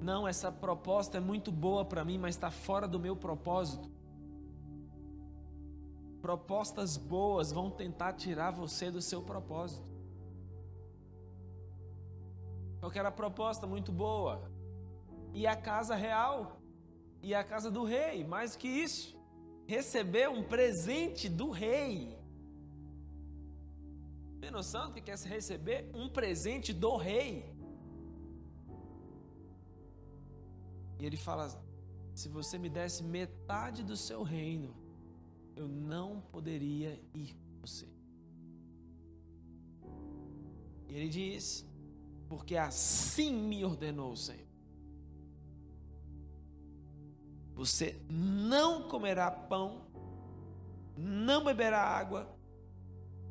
Não, 0.00 0.26
essa 0.26 0.50
proposta 0.50 1.18
é 1.18 1.20
muito 1.20 1.50
boa 1.50 1.84
para 1.84 2.04
mim, 2.04 2.18
mas 2.18 2.34
está 2.34 2.50
fora 2.50 2.88
do 2.88 2.98
meu 2.98 3.14
propósito. 3.14 3.90
Propostas 6.20 6.96
boas 6.96 7.50
vão 7.50 7.70
tentar 7.70 8.12
tirar 8.12 8.50
você 8.50 8.90
do 8.90 9.00
seu 9.00 9.22
propósito. 9.22 9.90
Eu 12.82 12.90
quero 12.90 13.08
a 13.08 13.12
proposta 13.12 13.66
muito 13.66 13.92
boa. 13.92 14.50
E 15.32 15.46
a 15.46 15.56
casa 15.56 15.94
real. 15.94 16.60
E 17.22 17.34
a 17.34 17.44
casa 17.44 17.70
do 17.70 17.84
rei. 17.84 18.24
Mais 18.24 18.56
que 18.56 18.68
isso. 18.68 19.18
Receber 19.66 20.28
um 20.28 20.42
presente 20.42 21.28
do 21.28 21.50
rei. 21.50 22.18
Tem 24.40 24.50
noção 24.50 24.88
do 24.88 24.94
que 24.94 25.02
quer 25.02 25.18
receber 25.18 25.90
um 25.94 26.08
presente 26.08 26.72
do 26.72 26.96
rei? 26.96 27.54
E 30.98 31.04
ele 31.06 31.16
fala: 31.16 31.48
se 32.14 32.28
você 32.28 32.58
me 32.58 32.68
desse 32.68 33.02
metade 33.02 33.82
do 33.82 33.96
seu 33.96 34.22
reino, 34.22 34.74
eu 35.60 35.68
não 35.68 36.22
poderia 36.32 36.98
ir 37.14 37.34
com 37.34 37.60
você. 37.60 37.86
E 40.88 40.94
ele 40.94 41.08
diz: 41.08 41.66
Porque 42.28 42.56
assim 42.56 43.32
me 43.32 43.64
ordenou 43.64 44.12
o 44.12 44.16
Senhor. 44.16 44.48
Você 47.54 48.00
não 48.08 48.88
comerá 48.88 49.30
pão, 49.30 49.84
não 50.96 51.44
beberá 51.44 51.82
água 51.82 52.34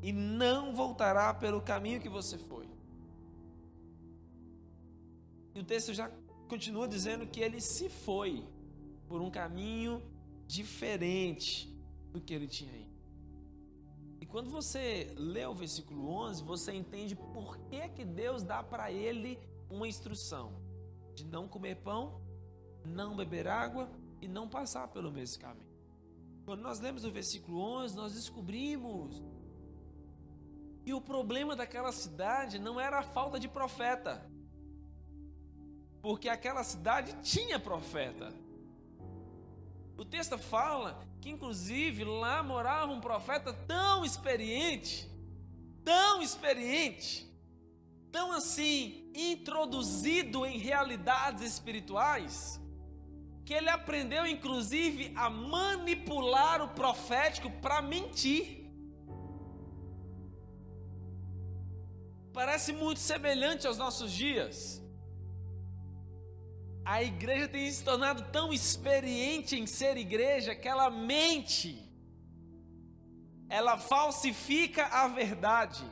e 0.03 0.11
não 0.11 0.75
voltará 0.75 1.33
pelo 1.33 1.61
caminho 1.61 1.99
que 1.99 2.09
você 2.09 2.37
foi. 2.37 2.69
E 5.55 5.59
o 5.59 5.63
texto 5.63 5.95
já 5.95 6.09
continua 6.47 6.87
dizendo 6.87 7.25
que 7.25 7.41
ele 7.41 7.59
se 7.59 7.89
foi 7.89 8.47
por 9.07 9.19
um 9.19 9.31
caminho 9.31 10.03
diferente 10.45 11.78
do 12.11 12.19
que 12.21 12.33
ele 12.33 12.47
tinha 12.47 12.75
ido. 12.75 12.99
E 14.19 14.25
quando 14.25 14.49
você 14.49 15.13
lê 15.17 15.45
o 15.45 15.53
versículo 15.53 16.09
11, 16.09 16.43
você 16.43 16.73
entende 16.73 17.15
por 17.15 17.57
que, 17.69 17.87
que 17.89 18.05
Deus 18.05 18.43
dá 18.43 18.61
para 18.61 18.91
ele 18.91 19.39
uma 19.69 19.87
instrução 19.87 20.53
de 21.15 21.25
não 21.25 21.47
comer 21.47 21.75
pão, 21.77 22.21
não 22.83 23.15
beber 23.15 23.47
água 23.47 23.89
e 24.21 24.27
não 24.27 24.47
passar 24.49 24.87
pelo 24.89 25.11
mesmo 25.11 25.41
caminho. 25.41 25.69
Quando 26.45 26.61
nós 26.61 26.79
lemos 26.79 27.05
o 27.05 27.11
versículo 27.11 27.61
11, 27.61 27.95
nós 27.95 28.13
descobrimos 28.13 29.23
que 30.83 30.93
o 30.93 30.99
problema 30.99 31.55
daquela 31.55 31.91
cidade 31.91 32.57
não 32.57 32.79
era 32.79 32.99
a 32.99 33.03
falta 33.03 33.39
de 33.39 33.47
profeta, 33.47 34.27
porque 36.01 36.27
aquela 36.27 36.63
cidade 36.63 37.13
tinha 37.21 37.59
profeta. 37.59 38.33
O 39.99 40.05
texto 40.05 40.37
fala 40.37 40.97
que, 41.19 41.29
inclusive, 41.29 42.05
lá 42.05 42.41
morava 42.41 42.89
um 42.89 43.01
profeta 43.01 43.51
tão 43.51 44.05
experiente, 44.05 45.11
tão 45.83 46.21
experiente, 46.21 47.29
tão 48.09 48.31
assim, 48.31 49.11
introduzido 49.13 50.45
em 50.45 50.57
realidades 50.57 51.43
espirituais, 51.43 52.61
que 53.43 53.53
ele 53.53 53.67
aprendeu, 53.67 54.25
inclusive, 54.25 55.11
a 55.17 55.29
manipular 55.29 56.61
o 56.61 56.69
profético 56.69 57.51
para 57.59 57.81
mentir. 57.81 58.71
Parece 62.31 62.71
muito 62.71 63.01
semelhante 63.01 63.67
aos 63.67 63.77
nossos 63.77 64.13
dias 64.13 64.81
a 66.85 67.03
igreja 67.03 67.47
tem 67.47 67.71
se 67.71 67.83
tornado 67.83 68.31
tão 68.31 68.51
experiente 68.51 69.55
em 69.55 69.65
ser 69.67 69.97
igreja 69.97 70.55
que 70.55 70.67
ela 70.67 70.89
mente, 70.89 71.85
ela 73.47 73.77
falsifica 73.77 74.85
a 74.85 75.07
verdade. 75.07 75.83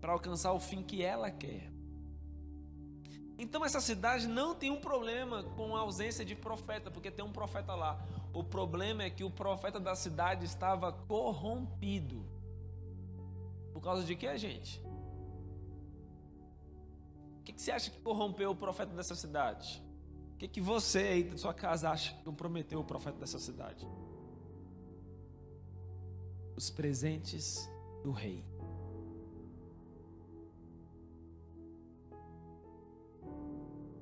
Para 0.00 0.12
alcançar 0.12 0.52
o 0.52 0.60
fim 0.60 0.82
que 0.82 1.02
ela 1.02 1.30
quer. 1.30 1.70
Então 3.38 3.64
essa 3.64 3.80
cidade 3.80 4.26
não 4.26 4.54
tem 4.54 4.70
um 4.70 4.80
problema 4.80 5.42
com 5.56 5.74
a 5.74 5.80
ausência 5.80 6.24
de 6.24 6.34
profeta, 6.34 6.90
porque 6.90 7.10
tem 7.10 7.24
um 7.24 7.32
profeta 7.32 7.74
lá. 7.74 7.98
O 8.34 8.44
problema 8.44 9.02
é 9.02 9.10
que 9.10 9.24
o 9.24 9.30
profeta 9.30 9.80
da 9.80 9.94
cidade 9.94 10.44
estava 10.44 10.92
corrompido. 10.92 12.24
Por 13.72 13.80
causa 13.80 14.04
de 14.04 14.14
que, 14.14 14.36
gente? 14.36 14.89
Que, 17.50 17.52
que 17.54 17.62
você 17.62 17.72
acha 17.72 17.90
que 17.90 17.98
corrompeu 18.00 18.50
o 18.50 18.54
profeta 18.54 18.94
dessa 18.94 19.14
cidade? 19.14 19.82
O 20.34 20.36
que, 20.38 20.46
que 20.46 20.60
você 20.60 20.98
aí 20.98 21.24
da 21.24 21.36
sua 21.36 21.52
casa 21.52 21.90
acha 21.90 22.14
que 22.14 22.22
comprometeu 22.22 22.78
o 22.78 22.84
profeta 22.84 23.18
dessa 23.18 23.38
cidade? 23.38 23.86
Os 26.56 26.70
presentes 26.70 27.68
do 28.04 28.12
rei. 28.12 28.44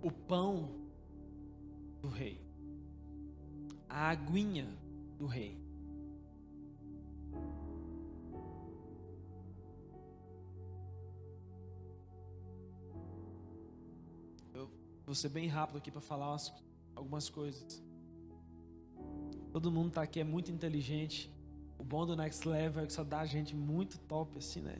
O 0.02 0.10
pão 0.10 0.68
do 2.02 2.08
rei. 2.08 2.40
A 3.88 4.10
aguinha 4.10 4.68
do 5.18 5.26
rei. 5.26 5.58
Vou 15.08 15.14
ser 15.14 15.30
bem 15.30 15.48
rápido 15.48 15.78
aqui 15.78 15.90
para 15.90 16.02
falar 16.02 16.36
algumas 16.94 17.30
coisas. 17.30 17.82
Todo 19.50 19.72
mundo 19.72 19.90
tá 19.90 20.02
aqui 20.02 20.20
é 20.20 20.24
muito 20.24 20.52
inteligente. 20.52 21.32
O 21.78 21.82
bom 21.82 22.04
do 22.04 22.14
Next 22.14 22.46
Level 22.46 22.82
é 22.82 22.86
que 22.86 22.92
só 22.92 23.02
dá 23.02 23.24
gente 23.24 23.56
muito 23.56 23.98
top, 24.00 24.36
assim, 24.36 24.60
né? 24.60 24.76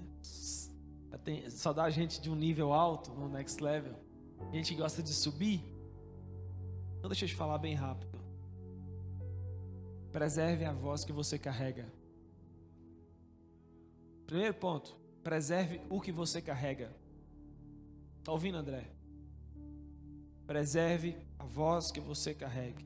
Só 1.49 1.73
dá 1.73 1.89
gente 1.89 2.21
de 2.21 2.29
um 2.29 2.35
nível 2.35 2.75
alto 2.75 3.11
no 3.13 3.27
Next 3.27 3.65
Level. 3.65 3.95
Gente 4.53 4.75
que 4.75 4.79
gosta 4.79 5.03
de 5.03 5.15
subir. 5.15 5.65
Então 6.99 7.09
deixa 7.09 7.25
eu 7.25 7.29
te 7.31 7.35
falar 7.35 7.57
bem 7.57 7.75
rápido. 7.75 8.21
Preserve 10.13 10.67
a 10.67 10.75
voz 10.75 11.07
que 11.07 11.13
você 11.13 11.39
carrega. 11.39 11.91
Primeiro 14.27 14.53
ponto, 14.53 14.95
preserve 15.25 15.81
o 15.89 16.03
que 16.03 16.13
você 16.13 16.43
carrega. 16.43 16.95
Tá 18.23 18.31
ouvindo, 18.31 18.59
André? 18.59 18.98
Preserve 20.49 21.15
a 21.39 21.45
voz 21.45 21.91
que 21.91 22.01
você 22.01 22.33
carrega. 22.33 22.83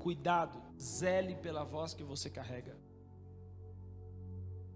Cuidado, 0.00 0.60
zele 0.76 1.36
pela 1.36 1.62
voz 1.62 1.94
que 1.94 2.02
você 2.02 2.28
carrega. 2.28 2.76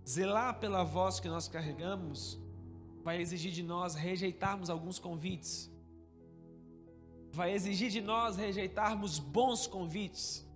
Zelar 0.08 0.60
pela 0.60 0.84
voz 0.84 1.18
que 1.18 1.28
nós 1.28 1.48
carregamos 1.48 2.38
vai 3.02 3.20
exigir 3.20 3.50
de 3.50 3.64
nós 3.64 3.96
rejeitarmos 3.96 4.70
alguns 4.70 5.00
convites. 5.00 5.68
Vai 7.32 7.52
exigir 7.52 7.90
de 7.90 8.00
nós 8.00 8.36
rejeitarmos 8.36 9.18
bons 9.18 9.66
convites. 9.66 10.48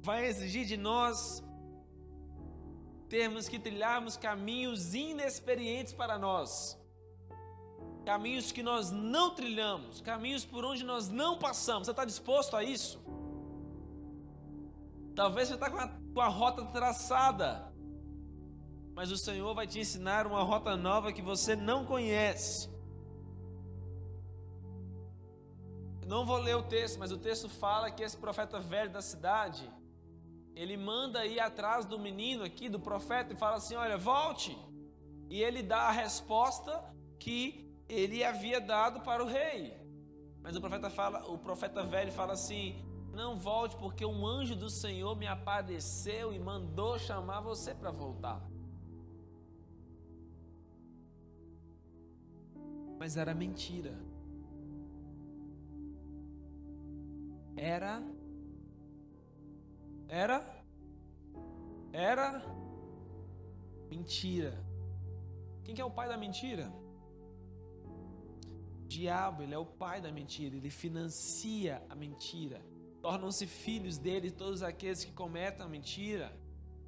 Vai 0.00 0.24
exigir 0.24 0.64
de 0.64 0.78
nós 0.78 1.44
termos 3.10 3.46
que 3.46 3.58
trilharmos 3.58 4.16
caminhos 4.16 4.94
inexperientes 4.94 5.92
para 5.92 6.18
nós 6.18 6.79
caminhos 8.10 8.50
que 8.50 8.60
nós 8.60 8.90
não 8.90 9.36
trilhamos, 9.36 10.00
caminhos 10.00 10.44
por 10.44 10.64
onde 10.64 10.82
nós 10.82 11.08
não 11.08 11.38
passamos. 11.38 11.86
Você 11.86 11.92
está 11.92 12.04
disposto 12.04 12.56
a 12.56 12.64
isso? 12.64 13.00
Talvez 15.14 15.46
você 15.46 15.54
está 15.54 15.70
com, 15.70 16.12
com 16.12 16.20
a, 16.20 16.26
rota 16.26 16.64
traçada, 16.64 17.72
mas 18.96 19.12
o 19.12 19.16
Senhor 19.16 19.54
vai 19.54 19.64
te 19.64 19.78
ensinar 19.78 20.26
uma 20.26 20.42
rota 20.42 20.76
nova 20.76 21.12
que 21.12 21.22
você 21.22 21.54
não 21.54 21.86
conhece. 21.86 22.68
Não 26.04 26.26
vou 26.26 26.38
ler 26.38 26.56
o 26.56 26.64
texto, 26.64 26.98
mas 26.98 27.12
o 27.12 27.18
texto 27.18 27.48
fala 27.48 27.92
que 27.92 28.02
esse 28.02 28.16
profeta 28.16 28.58
velho 28.58 28.90
da 28.90 29.00
cidade, 29.00 29.70
ele 30.56 30.76
manda 30.76 31.24
ir 31.24 31.38
atrás 31.38 31.86
do 31.86 31.96
menino 31.96 32.42
aqui, 32.42 32.68
do 32.68 32.80
profeta, 32.80 33.32
e 33.32 33.36
fala 33.36 33.58
assim: 33.58 33.76
Olha, 33.76 33.96
volte. 33.96 34.58
E 35.28 35.40
ele 35.40 35.62
dá 35.62 35.82
a 35.82 35.92
resposta 35.92 36.72
que 37.16 37.69
ele 37.90 38.24
havia 38.24 38.60
dado 38.60 39.00
para 39.00 39.22
o 39.22 39.26
rei. 39.26 39.76
Mas 40.42 40.56
o 40.56 40.60
profeta 40.60 40.88
fala, 40.88 41.28
o 41.30 41.36
profeta 41.38 41.82
velho 41.82 42.12
fala 42.12 42.32
assim: 42.32 42.82
"Não 43.12 43.36
volte, 43.36 43.76
porque 43.76 44.04
um 44.06 44.26
anjo 44.26 44.54
do 44.54 44.70
Senhor 44.70 45.16
me 45.16 45.26
apareceu 45.26 46.32
e 46.32 46.38
mandou 46.38 46.98
chamar 46.98 47.40
você 47.40 47.74
para 47.74 47.90
voltar." 47.90 48.40
Mas 52.98 53.16
era 53.16 53.34
mentira. 53.34 53.98
Era 57.56 58.02
era 60.08 60.64
era 61.92 62.42
mentira. 63.90 64.52
Quem 65.64 65.74
que 65.74 65.80
é 65.80 65.84
o 65.84 65.90
pai 65.90 66.08
da 66.08 66.16
mentira? 66.16 66.79
Diabo, 68.90 69.42
ele 69.42 69.54
é 69.54 69.58
o 69.58 69.64
pai 69.64 70.00
da 70.00 70.10
mentira, 70.10 70.56
ele 70.56 70.68
financia 70.68 71.80
a 71.88 71.94
mentira. 71.94 72.60
Tornam-se 73.00 73.46
filhos 73.46 73.96
dele 73.96 74.30
todos 74.30 74.62
aqueles 74.62 75.04
que 75.04 75.12
cometem 75.12 75.64
a 75.64 75.68
mentira. 75.68 76.28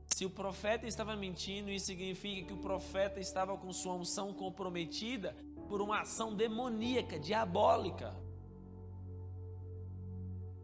Se 0.08 0.26
o 0.26 0.30
profeta 0.30 0.86
estava 0.86 1.14
mentindo, 1.16 1.70
isso 1.70 1.86
significa 1.86 2.46
que 2.46 2.52
o 2.52 2.58
profeta 2.58 3.18
estava 3.20 3.56
com 3.56 3.72
sua 3.72 3.94
unção 3.94 4.34
comprometida 4.34 5.34
por 5.68 5.80
uma 5.80 6.00
ação 6.00 6.34
demoníaca, 6.34 7.18
diabólica. 7.18 8.14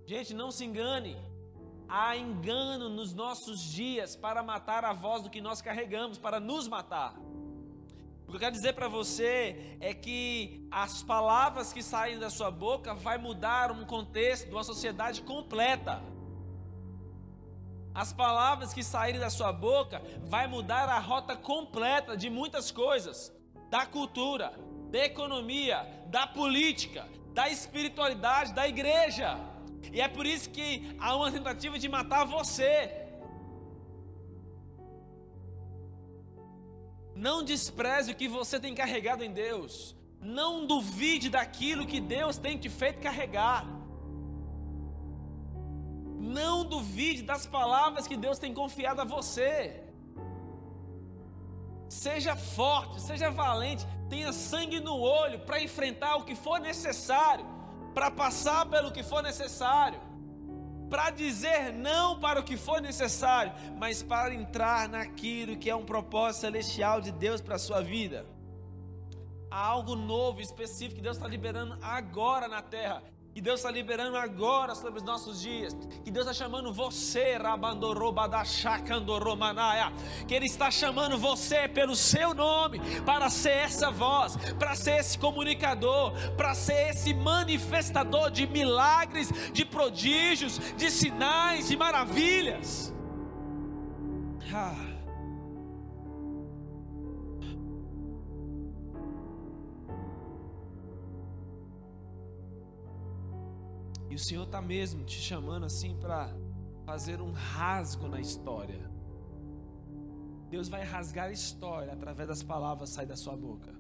Gente, 0.07 0.35
não 0.35 0.51
se 0.51 0.64
engane. 0.64 1.16
Há 1.88 2.16
engano 2.16 2.90
nos 2.90 3.14
nossos 3.14 3.62
dias 3.62 4.14
para 4.16 4.42
matar 4.42 4.85
a 4.85 4.92
voz 4.92 5.22
do 5.22 5.31
que 5.31 5.40
nós 5.40 5.62
carregamos, 5.62 6.18
para 6.18 6.38
nos 6.38 6.68
matar. 6.68 7.18
O 8.28 8.30
que 8.30 8.36
eu 8.36 8.40
quero 8.40 8.52
dizer 8.52 8.74
para 8.74 8.88
você 8.88 9.78
é 9.80 9.94
que 9.94 10.68
as 10.70 11.02
palavras 11.02 11.72
que 11.72 11.82
saem 11.82 12.18
da 12.18 12.28
sua 12.28 12.50
boca 12.50 12.92
vai 12.92 13.16
mudar 13.16 13.72
um 13.72 13.86
contexto 13.86 14.50
uma 14.50 14.62
sociedade 14.62 15.22
completa. 15.22 16.02
As 17.94 18.12
palavras 18.12 18.74
que 18.74 18.84
saírem 18.84 19.18
da 19.18 19.30
sua 19.30 19.50
boca 19.50 20.02
vai 20.24 20.46
mudar 20.46 20.90
a 20.90 20.98
rota 20.98 21.34
completa 21.34 22.18
de 22.18 22.28
muitas 22.28 22.70
coisas, 22.70 23.32
da 23.70 23.86
cultura, 23.86 24.52
da 24.90 24.98
economia, 25.06 25.86
da 26.08 26.26
política, 26.26 27.08
da 27.32 27.48
espiritualidade, 27.48 28.52
da 28.52 28.68
igreja. 28.68 29.38
E 29.90 30.02
é 30.02 30.06
por 30.06 30.26
isso 30.26 30.50
que 30.50 30.94
há 31.00 31.16
uma 31.16 31.32
tentativa 31.32 31.78
de 31.78 31.88
matar 31.88 32.24
você. 32.24 32.97
Não 37.26 37.42
despreze 37.42 38.12
o 38.12 38.14
que 38.14 38.28
você 38.28 38.61
tem 38.61 38.74
carregado 38.81 39.24
em 39.24 39.33
Deus. 39.33 39.72
Não 40.20 40.64
duvide 40.72 41.28
daquilo 41.28 41.85
que 41.85 42.00
Deus 42.00 42.38
tem 42.38 42.57
te 42.57 42.68
feito 42.68 43.00
carregar. 43.00 43.66
Não 46.38 46.64
duvide 46.64 47.22
das 47.22 47.44
palavras 47.44 48.07
que 48.07 48.16
Deus 48.16 48.38
tem 48.38 48.54
confiado 48.54 49.00
a 49.00 49.04
você. 49.04 49.83
Seja 51.88 52.37
forte, 52.37 53.00
seja 53.00 53.31
valente, 53.31 53.85
tenha 54.09 54.33
sangue 54.33 54.78
no 54.78 54.96
olho 55.00 55.40
para 55.40 55.61
enfrentar 55.61 56.16
o 56.16 56.24
que 56.24 56.37
for 56.37 56.61
necessário, 56.61 57.44
para 57.94 58.12
passar 58.12 58.66
pelo 58.66 58.92
que 58.92 59.02
for 59.02 59.22
necessário, 59.24 60.00
para 60.88 61.11
dizer 61.11 61.72
não 61.72 62.18
para 62.18 62.40
o 62.40 62.44
que 62.44 62.57
for 62.57 62.81
necessário, 62.81 63.53
mas 63.77 64.03
para 64.03 64.35
entrar 64.35 64.88
naquilo 64.88 65.57
que 65.57 65.70
é 65.70 65.74
um 65.77 65.85
propósito 65.85 66.42
celestial 66.42 67.01
de 67.01 67.12
Deus 67.12 67.40
para 67.40 67.57
a 67.57 67.59
sua 67.59 67.81
vida. 67.81 68.27
Há 69.51 69.64
algo 69.64 69.94
novo, 69.94 70.40
específico 70.40 70.96
que 70.96 71.03
Deus 71.03 71.16
está 71.16 71.29
liberando 71.29 71.79
agora 71.83 72.48
na 72.48 72.61
terra 72.61 73.03
que 73.38 73.42
Deus 73.42 73.61
está 73.61 73.70
liberando 73.70 74.16
agora 74.16 74.74
sobre 74.74 74.98
os 74.98 75.05
nossos 75.05 75.40
dias, 75.40 75.72
que 76.03 76.11
Deus 76.11 76.27
está 76.27 76.35
chamando 76.35 76.72
você, 76.72 77.38
que 80.27 80.35
Ele 80.35 80.46
está 80.46 80.72
chamando 80.72 81.16
você 81.16 81.68
pelo 81.68 81.94
seu 81.94 82.35
nome, 82.35 82.81
para 83.03 83.31
ser 83.31 83.59
essa 83.59 83.92
voz, 83.92 84.37
para 84.59 84.74
ser 84.74 84.98
esse 84.98 85.16
comunicador, 85.16 86.14
para 86.37 86.53
ser 86.53 86.90
esse 86.90 87.14
manifestador 87.14 88.33
de 88.33 88.44
milagres, 88.44 89.31
de 89.53 89.64
prodígios, 89.64 90.59
de 90.77 90.90
sinais, 90.90 91.68
de 91.68 91.77
maravilhas. 91.77 92.92
Ah. 94.53 94.88
O 104.18 104.20
Senhor 104.20 104.42
está 104.42 104.61
mesmo 104.61 105.04
te 105.04 105.16
chamando 105.16 105.64
assim 105.64 105.96
para 105.96 106.28
fazer 106.85 107.20
um 107.20 107.31
rasgo 107.31 108.09
na 108.09 108.20
história. 108.20 108.90
Deus 110.50 110.68
vai 110.68 110.83
rasgar 110.83 111.28
a 111.28 111.33
história 111.33 111.92
através 111.92 112.26
das 112.26 112.42
palavras 112.42 112.90
saem 112.90 113.07
da 113.07 113.14
sua 113.14 113.37
boca. 113.37 113.72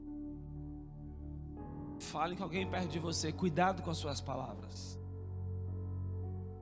Fale 1.98 2.36
com 2.36 2.44
alguém 2.44 2.70
perto 2.70 2.88
de 2.88 3.00
você, 3.00 3.32
cuidado 3.32 3.82
com 3.82 3.90
as 3.90 3.98
suas 3.98 4.20
palavras. 4.20 4.96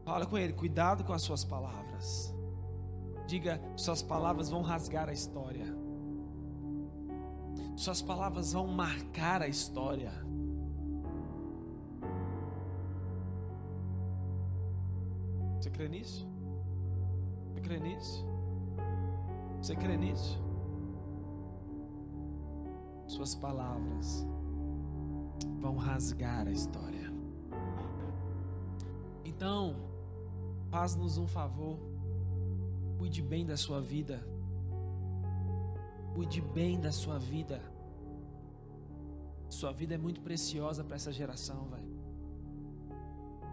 Fala 0.06 0.24
com 0.24 0.38
ele, 0.38 0.54
cuidado 0.54 1.04
com 1.04 1.12
as 1.12 1.20
suas 1.20 1.44
palavras. 1.44 2.34
Diga, 3.26 3.60
suas 3.76 4.00
palavras 4.00 4.48
vão 4.48 4.62
rasgar 4.62 5.10
a 5.10 5.12
história. 5.12 5.66
Suas 7.76 8.00
palavras 8.00 8.54
vão 8.54 8.66
marcar 8.68 9.42
a 9.42 9.48
história. 9.48 10.12
Você 15.66 15.70
crê 15.70 15.88
nisso? 15.88 16.28
Você 17.52 17.60
crê 17.60 17.80
nisso? 17.80 18.24
Você 19.60 19.74
crê 19.74 19.96
nisso? 19.96 20.40
Suas 23.08 23.34
palavras 23.34 24.24
vão 25.58 25.76
rasgar 25.76 26.46
a 26.46 26.52
história. 26.52 27.12
Então, 29.24 29.74
faz-nos 30.70 31.18
um 31.18 31.26
favor. 31.26 31.76
Cuide 32.96 33.20
bem 33.20 33.44
da 33.44 33.56
sua 33.56 33.80
vida. 33.80 34.24
Cuide 36.14 36.40
bem 36.40 36.78
da 36.78 36.92
sua 36.92 37.18
vida. 37.18 37.60
Sua 39.48 39.72
vida 39.72 39.96
é 39.96 39.98
muito 39.98 40.20
preciosa 40.20 40.84
para 40.84 40.94
essa 40.94 41.10
geração, 41.10 41.64
velho. 41.64 41.95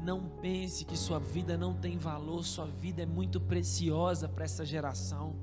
Não 0.04 0.28
pense 0.42 0.84
que 0.84 0.98
sua 0.98 1.18
vida 1.18 1.58
não 1.58 1.74
tem 1.74 1.98
valor, 1.98 2.44
sua 2.44 2.66
vida 2.66 3.04
é 3.04 3.06
muito 3.06 3.40
preciosa 3.40 4.28
para 4.28 4.44
essa 4.44 4.66
geração. 4.66 5.38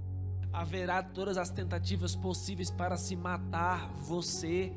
Haverá 0.52 1.02
todas 1.02 1.38
as 1.38 1.48
tentativas 1.48 2.14
possíveis 2.14 2.70
para 2.70 2.98
se 2.98 3.16
matar 3.16 3.90
você, 3.94 4.70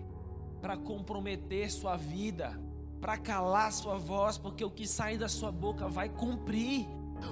para 0.62 0.78
comprometer 0.78 1.70
sua 1.70 1.98
vida, 1.98 2.58
para 3.02 3.18
calar 3.18 3.74
sua 3.74 3.98
voz, 3.98 4.38
porque 4.38 4.64
o 4.64 4.72
que 4.72 4.88
sair 4.88 5.18
da 5.18 5.28
sua 5.28 5.52
boca 5.52 5.90
vai 5.90 6.08
cumprir. 6.08 6.88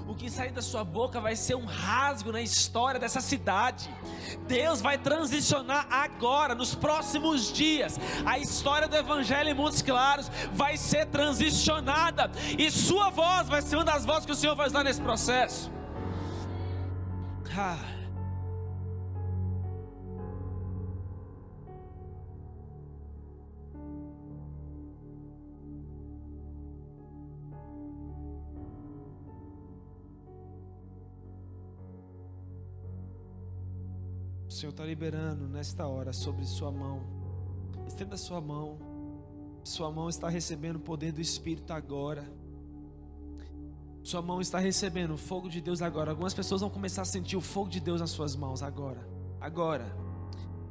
O 0.06 0.14
que 0.14 0.30
sair 0.30 0.50
da 0.50 0.62
sua 0.62 0.84
boca 0.84 1.20
vai 1.20 1.36
ser 1.36 1.54
um 1.54 1.64
rasgo 1.64 2.32
na 2.32 2.40
história 2.40 2.98
dessa 2.98 3.20
cidade. 3.20 3.88
Deus 4.46 4.80
vai 4.80 4.98
transicionar 4.98 5.86
agora, 5.90 6.54
nos 6.54 6.74
próximos 6.74 7.52
dias. 7.52 7.98
A 8.26 8.38
história 8.38 8.88
do 8.88 8.96
Evangelho 8.96 9.50
em 9.50 9.54
Montes 9.54 9.82
Claros 9.82 10.30
vai 10.52 10.76
ser 10.76 11.06
transicionada. 11.06 12.30
E 12.58 12.70
sua 12.70 13.10
voz 13.10 13.48
vai 13.48 13.62
ser 13.62 13.76
uma 13.76 13.84
das 13.84 14.04
vozes 14.04 14.26
que 14.26 14.32
o 14.32 14.36
Senhor 14.36 14.56
vai 14.56 14.66
usar 14.66 14.84
nesse 14.84 15.00
processo. 15.00 15.70
Ah. 17.56 17.91
Senhor 34.62 34.70
está 34.70 34.84
liberando 34.84 35.48
nesta 35.48 35.88
hora 35.88 36.12
sobre 36.12 36.46
sua 36.46 36.70
mão. 36.70 37.02
Estenda 37.84 38.16
sua 38.16 38.40
mão. 38.40 38.78
Sua 39.64 39.90
mão 39.90 40.08
está 40.08 40.28
recebendo 40.28 40.76
o 40.76 40.78
poder 40.78 41.10
do 41.10 41.20
Espírito 41.20 41.72
agora. 41.72 42.32
Sua 44.04 44.22
mão 44.22 44.40
está 44.40 44.60
recebendo 44.60 45.14
o 45.14 45.16
fogo 45.16 45.48
de 45.48 45.60
Deus 45.60 45.82
agora. 45.82 46.12
Algumas 46.12 46.32
pessoas 46.32 46.60
vão 46.60 46.70
começar 46.70 47.02
a 47.02 47.04
sentir 47.04 47.36
o 47.36 47.40
fogo 47.40 47.68
de 47.70 47.80
Deus 47.80 48.00
nas 48.00 48.10
suas 48.10 48.36
mãos 48.36 48.62
agora. 48.62 49.04
Agora. 49.40 49.96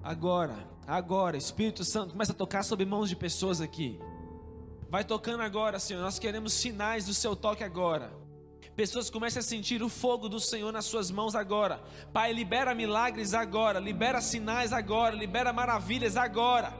Agora. 0.01 0.69
Agora. 0.87 1.35
Espírito 1.35 1.83
Santo 1.83 2.13
começa 2.13 2.31
a 2.31 2.35
tocar 2.35 2.63
sobre 2.63 2.85
mãos 2.85 3.09
de 3.09 3.17
pessoas 3.17 3.59
aqui. 3.59 3.99
Vai 4.89 5.03
tocando 5.03 5.43
agora, 5.43 5.79
Senhor. 5.79 5.99
Nós 5.99 6.17
queremos 6.17 6.53
sinais 6.53 7.07
do 7.07 7.13
seu 7.13 7.35
toque 7.35 7.61
agora. 7.61 8.20
Pessoas 8.81 9.11
comecem 9.11 9.39
a 9.39 9.43
sentir 9.43 9.83
o 9.83 9.87
fogo 9.87 10.27
do 10.27 10.39
Senhor 10.39 10.73
nas 10.73 10.85
suas 10.85 11.11
mãos 11.11 11.35
agora. 11.35 11.79
Pai, 12.11 12.33
libera 12.33 12.73
milagres 12.73 13.31
agora, 13.35 13.79
libera 13.79 14.19
sinais 14.21 14.73
agora, 14.73 15.15
libera 15.15 15.53
maravilhas 15.53 16.17
agora. 16.17 16.73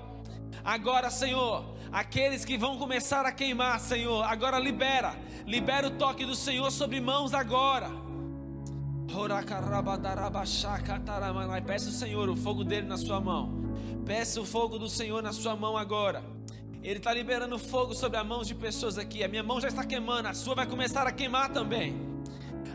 Agora, 0.64 1.12
Senhor, 1.12 1.64
aqueles 1.92 2.44
que 2.44 2.58
vão 2.58 2.80
começar 2.80 3.24
a 3.24 3.32
queimar, 3.32 3.80
Senhor, 3.80 4.24
agora 4.24 4.58
libera, 4.58 5.16
libera 5.46 5.90
o 5.90 5.92
toque 5.92 6.26
do 6.26 6.34
Senhor 6.34 6.72
sobre 6.72 7.00
mãos 7.00 7.36
agora. 7.36 7.92
Peça 11.68 11.90
o 11.90 11.94
Senhor 11.94 12.30
o 12.30 12.36
fogo 12.36 12.64
dele 12.64 12.88
na 12.88 12.98
sua 12.98 13.22
mão. 13.22 13.62
Peça 14.08 14.42
o 14.42 14.46
fogo 14.46 14.80
do 14.80 14.90
Senhor 14.90 15.22
na 15.22 15.32
sua 15.32 15.56
mão 15.56 15.78
agora. 15.78 16.24
Ele 16.84 16.98
está 16.98 17.14
liberando 17.14 17.60
fogo 17.60 17.94
sobre 17.94 18.18
as 18.18 18.26
mãos 18.26 18.48
de 18.48 18.56
pessoas 18.56 18.98
aqui. 18.98 19.24
A 19.24 19.28
minha 19.28 19.44
mão 19.44 19.62
já 19.62 19.68
está 19.68 19.86
queimando, 19.86 20.28
a 20.28 20.34
sua 20.34 20.56
vai 20.56 20.66
começar 20.66 21.06
a 21.06 21.12
queimar 21.12 21.50
também. 21.50 21.96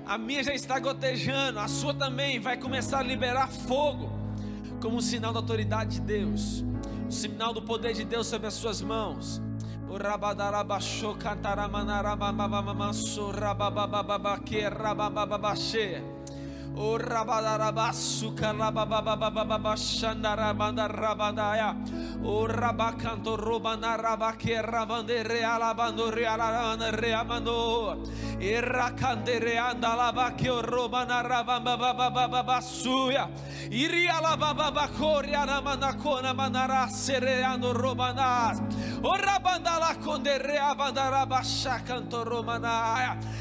A 0.06 0.16
minha 0.16 0.44
já 0.44 0.54
está 0.54 0.78
gotejando, 0.78 1.58
a 1.58 1.66
sua 1.66 1.92
também 1.92 2.38
vai 2.38 2.56
começar 2.56 3.00
a 3.00 3.02
liberar 3.02 3.48
fogo, 3.48 4.08
como 4.80 4.98
um 4.98 5.00
sinal 5.00 5.32
da 5.32 5.40
autoridade 5.40 5.96
de 5.96 6.00
Deus, 6.02 6.64
um 7.04 7.10
sinal 7.10 7.52
do 7.52 7.60
poder 7.60 7.94
de 7.94 8.04
Deus 8.04 8.28
sobre 8.28 8.46
as 8.46 8.54
suas 8.54 8.80
mãos. 8.80 9.42
O 9.88 9.96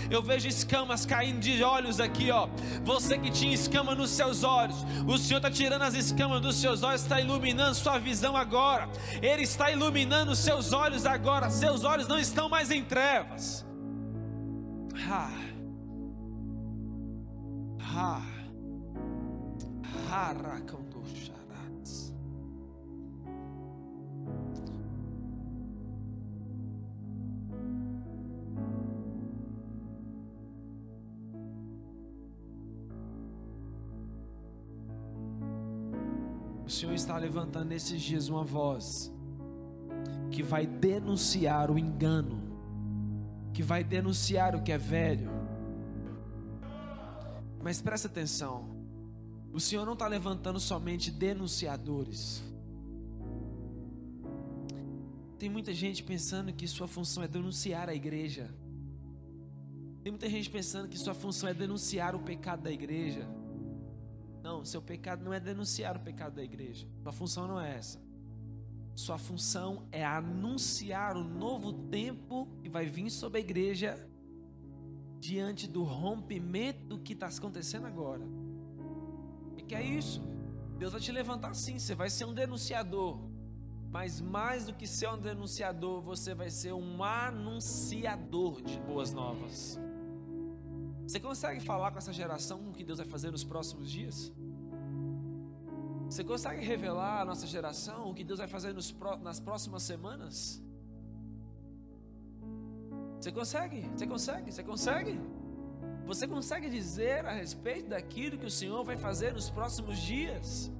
Eu 0.09 0.21
vejo 0.21 0.47
escamas 0.47 1.05
caindo 1.05 1.39
de 1.39 1.63
olhos 1.63 1.99
aqui, 1.99 2.31
ó. 2.31 2.47
Você 2.83 3.17
que 3.25 3.31
tinha 3.31 3.55
escama 3.55 3.95
nos 3.95 4.11
seus 4.11 4.43
olhos, 4.43 4.85
o 5.07 5.17
Senhor 5.17 5.37
está 5.39 5.49
tirando 5.49 5.81
as 5.81 5.95
escamas 5.95 6.41
dos 6.41 6.57
seus 6.57 6.83
olhos, 6.83 7.01
está 7.01 7.19
iluminando 7.19 7.73
sua 7.73 7.97
visão 7.97 8.37
agora. 8.37 8.87
Ele 9.19 9.41
está 9.41 9.71
iluminando 9.71 10.35
seus 10.35 10.71
olhos 10.71 11.05
agora. 11.07 11.49
Seus 11.49 11.83
olhos 11.83 12.07
não 12.07 12.19
estão 12.19 12.47
mais 12.47 12.69
em 12.69 12.83
trevas. 12.83 13.65
Ha. 15.09 15.31
Ha. 17.81 18.21
Haracandosharats. 20.11 20.84
O 36.65 36.69
Senhor 36.69 36.93
está 36.93 37.15
levantando 37.17 37.69
nesses 37.69 38.01
dias 38.01 38.27
uma 38.27 38.43
voz 38.43 39.13
que 40.31 40.41
vai 40.41 40.65
denunciar 40.65 41.69
o 41.69 41.77
engano, 41.77 42.41
que 43.53 43.61
vai 43.61 43.83
denunciar 43.83 44.55
o 44.55 44.63
que 44.63 44.71
é 44.71 44.77
velho. 44.77 45.29
Mas 47.63 47.81
presta 47.81 48.07
atenção, 48.07 48.67
o 49.53 49.59
Senhor 49.59 49.85
não 49.85 49.93
está 49.93 50.07
levantando 50.07 50.59
somente 50.59 51.11
denunciadores. 51.11 52.43
Tem 55.37 55.49
muita 55.49 55.73
gente 55.73 56.01
pensando 56.01 56.51
que 56.51 56.67
sua 56.67 56.87
função 56.87 57.21
é 57.21 57.27
denunciar 57.27 57.89
a 57.89 57.93
igreja. 57.93 58.49
Tem 60.01 60.11
muita 60.11 60.29
gente 60.29 60.49
pensando 60.49 60.87
que 60.87 60.97
sua 60.97 61.13
função 61.13 61.47
é 61.47 61.53
denunciar 61.53 62.15
o 62.15 62.19
pecado 62.19 62.63
da 62.63 62.71
igreja. 62.71 63.27
Não, 64.45 64.63
seu 64.63 64.79
pecado 64.79 65.25
não 65.25 65.33
é 65.33 65.39
denunciar 65.39 65.97
o 65.97 65.99
pecado 65.99 66.35
da 66.35 66.43
igreja. 66.43 66.87
Sua 67.01 67.11
função 67.11 67.47
não 67.47 67.59
é 67.59 67.77
essa. 67.77 67.99
Sua 68.93 69.17
função 69.17 69.87
é 69.91 70.05
anunciar 70.05 71.17
o 71.17 71.23
novo 71.23 71.73
tempo 71.73 72.47
que 72.61 72.69
vai 72.69 72.85
vir 72.85 73.09
sobre 73.09 73.39
a 73.39 73.41
igreja 73.41 74.07
diante 75.19 75.67
do 75.67 75.81
rompimento 75.81 76.99
que 76.99 77.13
está 77.13 77.25
acontecendo 77.25 77.87
agora. 77.87 78.21
E 79.57 79.63
que 79.63 79.73
é 79.73 79.83
isso? 79.83 80.21
Deus 80.77 80.91
vai 80.91 81.01
te 81.01 81.11
levantar 81.11 81.55
sim, 81.55 81.79
você 81.79 81.95
vai 81.95 82.11
ser 82.11 82.25
um 82.25 82.33
denunciador. 82.33 83.17
Mas 83.89 84.21
mais 84.21 84.67
do 84.67 84.75
que 84.75 84.85
ser 84.85 85.09
um 85.09 85.17
denunciador, 85.17 86.03
você 86.03 86.35
vai 86.35 86.51
ser 86.51 86.71
um 86.71 87.03
anunciador 87.03 88.61
de 88.61 88.79
boas 88.81 89.11
novas. 89.11 89.79
Você 91.07 91.19
consegue 91.19 91.59
falar 91.59 91.91
com 91.91 91.99
essa 91.99 92.11
geração 92.11 92.69
o 92.69 92.73
que 92.73 92.83
Deus 92.83 92.97
vai 92.97 93.07
fazer 93.07 93.31
nos 93.31 93.43
próximos 93.43 93.89
dias? 93.91 94.31
Você 96.09 96.23
consegue 96.23 96.63
revelar 96.65 97.21
à 97.21 97.25
nossa 97.25 97.45
geração 97.45 98.09
o 98.09 98.13
que 98.13 98.23
Deus 98.23 98.39
vai 98.39 98.47
fazer 98.47 98.73
nos, 98.73 98.93
nas 99.21 99.39
próximas 99.39 99.83
semanas? 99.83 100.61
Você 103.19 103.31
consegue? 103.31 103.81
Você 103.95 104.07
consegue? 104.07 104.51
Você 104.51 104.63
consegue? 104.63 105.19
Você 106.05 106.27
consegue 106.27 106.69
dizer 106.69 107.25
a 107.25 107.31
respeito 107.31 107.89
daquilo 107.89 108.37
que 108.37 108.45
o 108.45 108.51
Senhor 108.51 108.83
vai 108.83 108.97
fazer 108.97 109.33
nos 109.33 109.49
próximos 109.49 109.97
dias? 109.99 110.71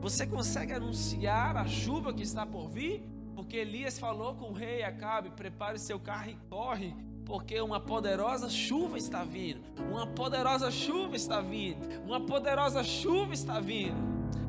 Você 0.00 0.26
consegue 0.26 0.72
anunciar 0.72 1.56
a 1.56 1.66
chuva 1.66 2.12
que 2.12 2.22
está 2.22 2.46
por 2.46 2.68
vir? 2.68 3.02
Porque 3.34 3.56
Elias 3.56 3.98
falou 3.98 4.34
com 4.34 4.50
o 4.50 4.52
rei 4.52 4.82
Acabe: 4.82 5.30
prepare 5.30 5.78
seu 5.78 5.98
carro 5.98 6.30
e 6.30 6.36
corre, 6.48 6.94
porque 7.26 7.60
uma 7.60 7.80
poderosa 7.80 8.48
chuva 8.48 8.96
está 8.96 9.24
vindo. 9.24 9.60
Uma 9.90 10.06
poderosa 10.06 10.70
chuva 10.70 11.16
está 11.16 11.40
vindo. 11.40 11.84
Uma 12.04 12.20
poderosa 12.20 12.84
chuva 12.84 13.34
está 13.34 13.58
vindo. 13.58 13.98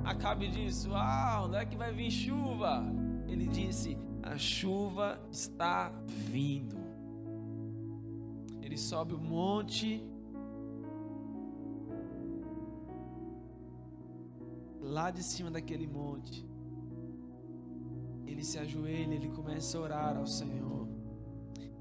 Acabe 0.05 0.47
disse: 0.47 0.87
Ah, 0.93 1.41
onde 1.43 1.57
é 1.57 1.65
que 1.65 1.75
vai 1.75 1.91
vir 1.91 2.11
chuva? 2.11 2.85
Ele 3.27 3.47
disse: 3.47 3.97
A 4.21 4.37
chuva 4.37 5.19
está 5.31 5.91
vindo. 6.07 6.77
Ele 8.61 8.77
sobe 8.77 9.15
o 9.15 9.19
monte. 9.19 10.05
Lá 14.79 15.09
de 15.11 15.21
cima 15.21 15.51
daquele 15.51 15.85
monte, 15.85 16.47
ele 18.25 18.41
se 18.41 18.57
ajoelha, 18.57 19.15
ele 19.15 19.29
começa 19.29 19.77
a 19.77 19.81
orar 19.81 20.15
ao 20.15 20.25
Senhor. 20.25 20.76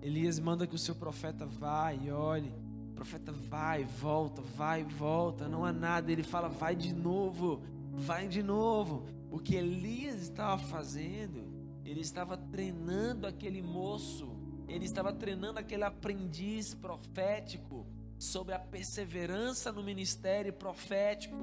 Elias 0.06 0.38
manda 0.38 0.68
que 0.68 0.74
o 0.76 0.78
seu 0.78 0.94
profeta 0.94 1.44
vá 1.44 1.92
e 1.92 2.12
olhe. 2.12 2.54
O 2.90 2.94
profeta 2.94 3.32
vai, 3.32 3.84
volta, 3.84 4.40
vai, 4.40 4.84
volta, 4.84 5.48
não 5.48 5.64
há 5.64 5.72
nada. 5.72 6.12
Ele 6.12 6.22
fala, 6.22 6.48
vai 6.48 6.76
de 6.76 6.94
novo, 6.94 7.60
vai 7.92 8.28
de 8.28 8.40
novo. 8.40 9.04
O 9.32 9.40
que 9.40 9.56
Elias 9.56 10.22
estava 10.22 10.62
fazendo, 10.62 11.52
ele 11.84 12.02
estava 12.02 12.36
treinando 12.36 13.26
aquele 13.26 13.60
moço, 13.60 14.28
ele 14.68 14.84
estava 14.84 15.12
treinando 15.12 15.58
aquele 15.58 15.82
aprendiz 15.82 16.72
profético 16.72 17.84
sobre 18.16 18.54
a 18.54 18.60
perseverança 18.60 19.72
no 19.72 19.82
ministério 19.82 20.52
profético. 20.52 21.36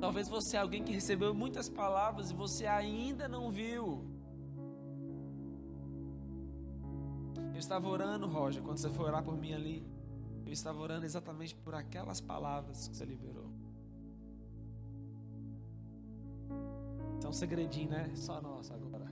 Talvez 0.00 0.30
você 0.30 0.56
é 0.56 0.60
alguém 0.60 0.82
que 0.82 0.92
recebeu 0.92 1.34
muitas 1.34 1.68
palavras 1.68 2.30
e 2.30 2.34
você 2.34 2.64
ainda 2.64 3.28
não 3.28 3.50
viu. 3.50 4.18
Estava 7.60 7.88
orando, 7.88 8.26
Roger, 8.26 8.62
quando 8.62 8.78
você 8.78 8.90
foi 8.90 9.06
orar 9.06 9.22
por 9.22 9.36
mim 9.36 9.52
ali. 9.52 9.86
Eu 10.44 10.52
estava 10.52 10.80
orando 10.80 11.04
exatamente 11.04 11.54
por 11.54 11.74
aquelas 11.74 12.20
palavras 12.20 12.88
que 12.88 12.96
você 12.96 13.04
liberou. 13.04 13.48
Então, 17.16 17.30
um 17.30 17.32
segredinho, 17.32 17.90
né? 17.90 18.10
Só 18.16 18.40
nossa 18.40 18.74
agora. 18.74 19.06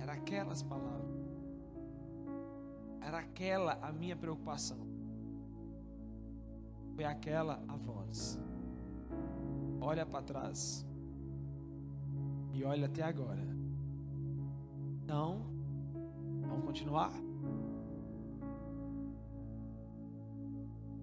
Era 0.00 0.14
aquelas 0.14 0.62
palavras. 0.62 1.14
Era 3.02 3.18
aquela 3.18 3.74
a 3.82 3.92
minha 3.92 4.16
preocupação. 4.16 4.78
Foi 6.94 7.04
aquela 7.04 7.62
a 7.68 7.76
voz 7.76 8.38
olha 9.86 10.04
para 10.04 10.22
trás 10.22 10.84
e 12.52 12.64
olha 12.64 12.86
até 12.86 13.02
agora. 13.02 13.46
Então, 15.02 15.42
vamos 16.56 16.66
continuar? 16.66 17.12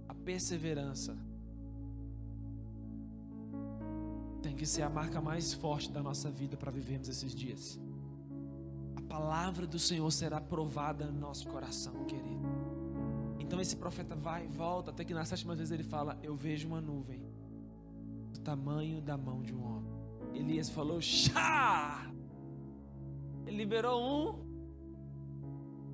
A 0.08 0.14
perseverança 0.14 1.18
tem 4.42 4.56
que 4.56 4.66
ser 4.66 4.82
a 4.82 4.90
marca 4.90 5.22
mais 5.22 5.54
forte 5.54 5.92
da 5.92 6.02
nossa 6.02 6.30
vida 6.30 6.58
para 6.58 6.72
vivermos 6.72 7.08
esses 7.08 7.34
dias. 7.34 7.80
A 8.96 9.02
palavra 9.02 9.68
do 9.68 9.80
Senhor 9.80 10.10
será 10.12 10.42
provada 10.42 11.06
no 11.06 11.20
nosso 11.20 11.48
coração, 11.48 12.04
querido. 12.06 12.48
Então 13.40 13.62
esse 13.62 13.76
profeta 13.76 14.16
vai 14.16 14.46
e 14.46 14.48
volta, 14.48 14.92
até 14.92 15.06
que 15.06 15.14
na 15.14 15.24
sétima 15.24 15.56
vez 15.56 15.72
ele 15.72 15.84
fala: 15.84 16.18
Eu 16.24 16.36
vejo 16.36 16.68
uma 16.68 16.82
nuvem 16.82 17.34
tamanho 18.44 19.02
da 19.02 19.18
mão 19.18 19.42
de 19.42 19.56
um 19.56 19.64
homem. 19.64 19.94
Elias 20.34 20.70
falou: 20.70 21.02
chá! 21.02 22.12
Ele 23.46 23.58
liberou 23.58 24.02
um. 24.02 24.43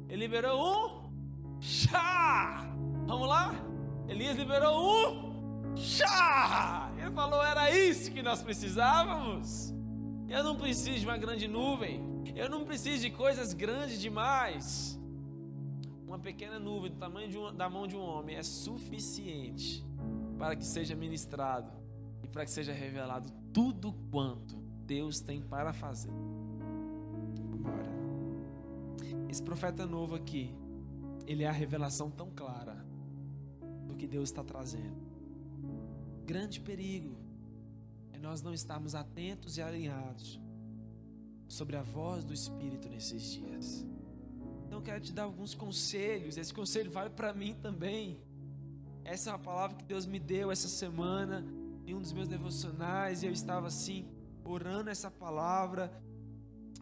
Ele 0.10 0.18
liberou 0.18 0.60
um. 0.62 1.62
Chá! 1.62 2.66
Vamos 3.06 3.28
lá? 3.28 3.54
Elias 4.08 4.36
liberou 4.36 4.76
um. 4.76 5.76
Chá! 5.78 6.92
Ele 6.98 7.12
falou: 7.12 7.42
era 7.42 7.72
isso 7.72 8.12
que 8.12 8.22
nós 8.22 8.42
precisávamos. 8.42 9.74
Eu 10.28 10.44
não 10.44 10.56
preciso 10.56 11.00
de 11.00 11.06
uma 11.06 11.18
grande 11.18 11.48
nuvem. 11.48 12.04
Eu 12.36 12.50
não 12.50 12.66
preciso 12.66 13.04
de 13.04 13.10
coisas 13.10 13.54
grandes 13.54 14.00
demais. 14.00 15.00
Uma 16.06 16.20
pequena 16.20 16.60
nuvem 16.60 16.92
do 16.92 16.98
tamanho 16.98 17.52
da 17.52 17.70
mão 17.70 17.88
de 17.88 17.96
um 17.96 18.02
homem 18.02 18.36
é 18.36 18.44
suficiente 18.44 19.86
para 20.38 20.56
que 20.56 20.66
seja 20.66 20.96
ministrado 20.96 21.80
para 22.32 22.46
que 22.46 22.52
seja 22.52 22.72
revelado 22.72 23.30
tudo 23.54 23.94
quanto 24.12 24.56
Deus 24.86 25.20
tem 25.20 25.42
para 25.42 25.74
fazer. 25.74 26.12
Agora, 27.54 27.99
esse 29.30 29.44
profeta 29.44 29.86
novo 29.86 30.16
aqui, 30.16 30.52
ele 31.28 31.44
é 31.44 31.48
a 31.48 31.52
revelação 31.52 32.10
tão 32.10 32.32
clara 32.32 32.84
do 33.86 33.96
que 33.96 34.08
Deus 34.08 34.30
está 34.30 34.44
trazendo. 34.44 34.98
Grande 36.26 36.60
perigo 36.60 37.16
é 38.12 38.18
nós 38.18 38.42
não 38.42 38.54
estarmos 38.54 38.96
atentos 38.96 39.58
e 39.58 39.62
alinhados 39.62 40.42
sobre 41.48 41.76
a 41.76 41.84
voz 41.84 42.24
do 42.24 42.34
Espírito 42.34 42.90
nesses 42.90 43.24
dias. 43.24 43.86
Então, 44.66 44.82
quero 44.82 45.00
te 45.00 45.14
dar 45.14 45.24
alguns 45.24 45.54
conselhos. 45.54 46.38
Esse 46.38 46.54
conselho 46.54 46.92
vale 46.92 47.12
para 47.12 47.34
mim 47.34 47.56
também. 47.56 48.20
Essa 49.04 49.30
é 49.30 49.34
uma 49.34 49.40
palavra 49.40 49.78
que 49.78 49.84
Deus 49.84 50.06
me 50.06 50.20
deu 50.20 50.52
essa 50.52 50.68
semana 50.68 51.46
em 51.86 51.94
um 51.94 52.02
dos 52.02 52.14
meus 52.14 52.28
devocionais. 52.28 53.22
E 53.22 53.28
eu 53.28 53.32
estava 53.32 53.68
assim, 53.68 54.08
orando 54.44 54.90
essa 54.90 55.10
palavra 55.10 55.92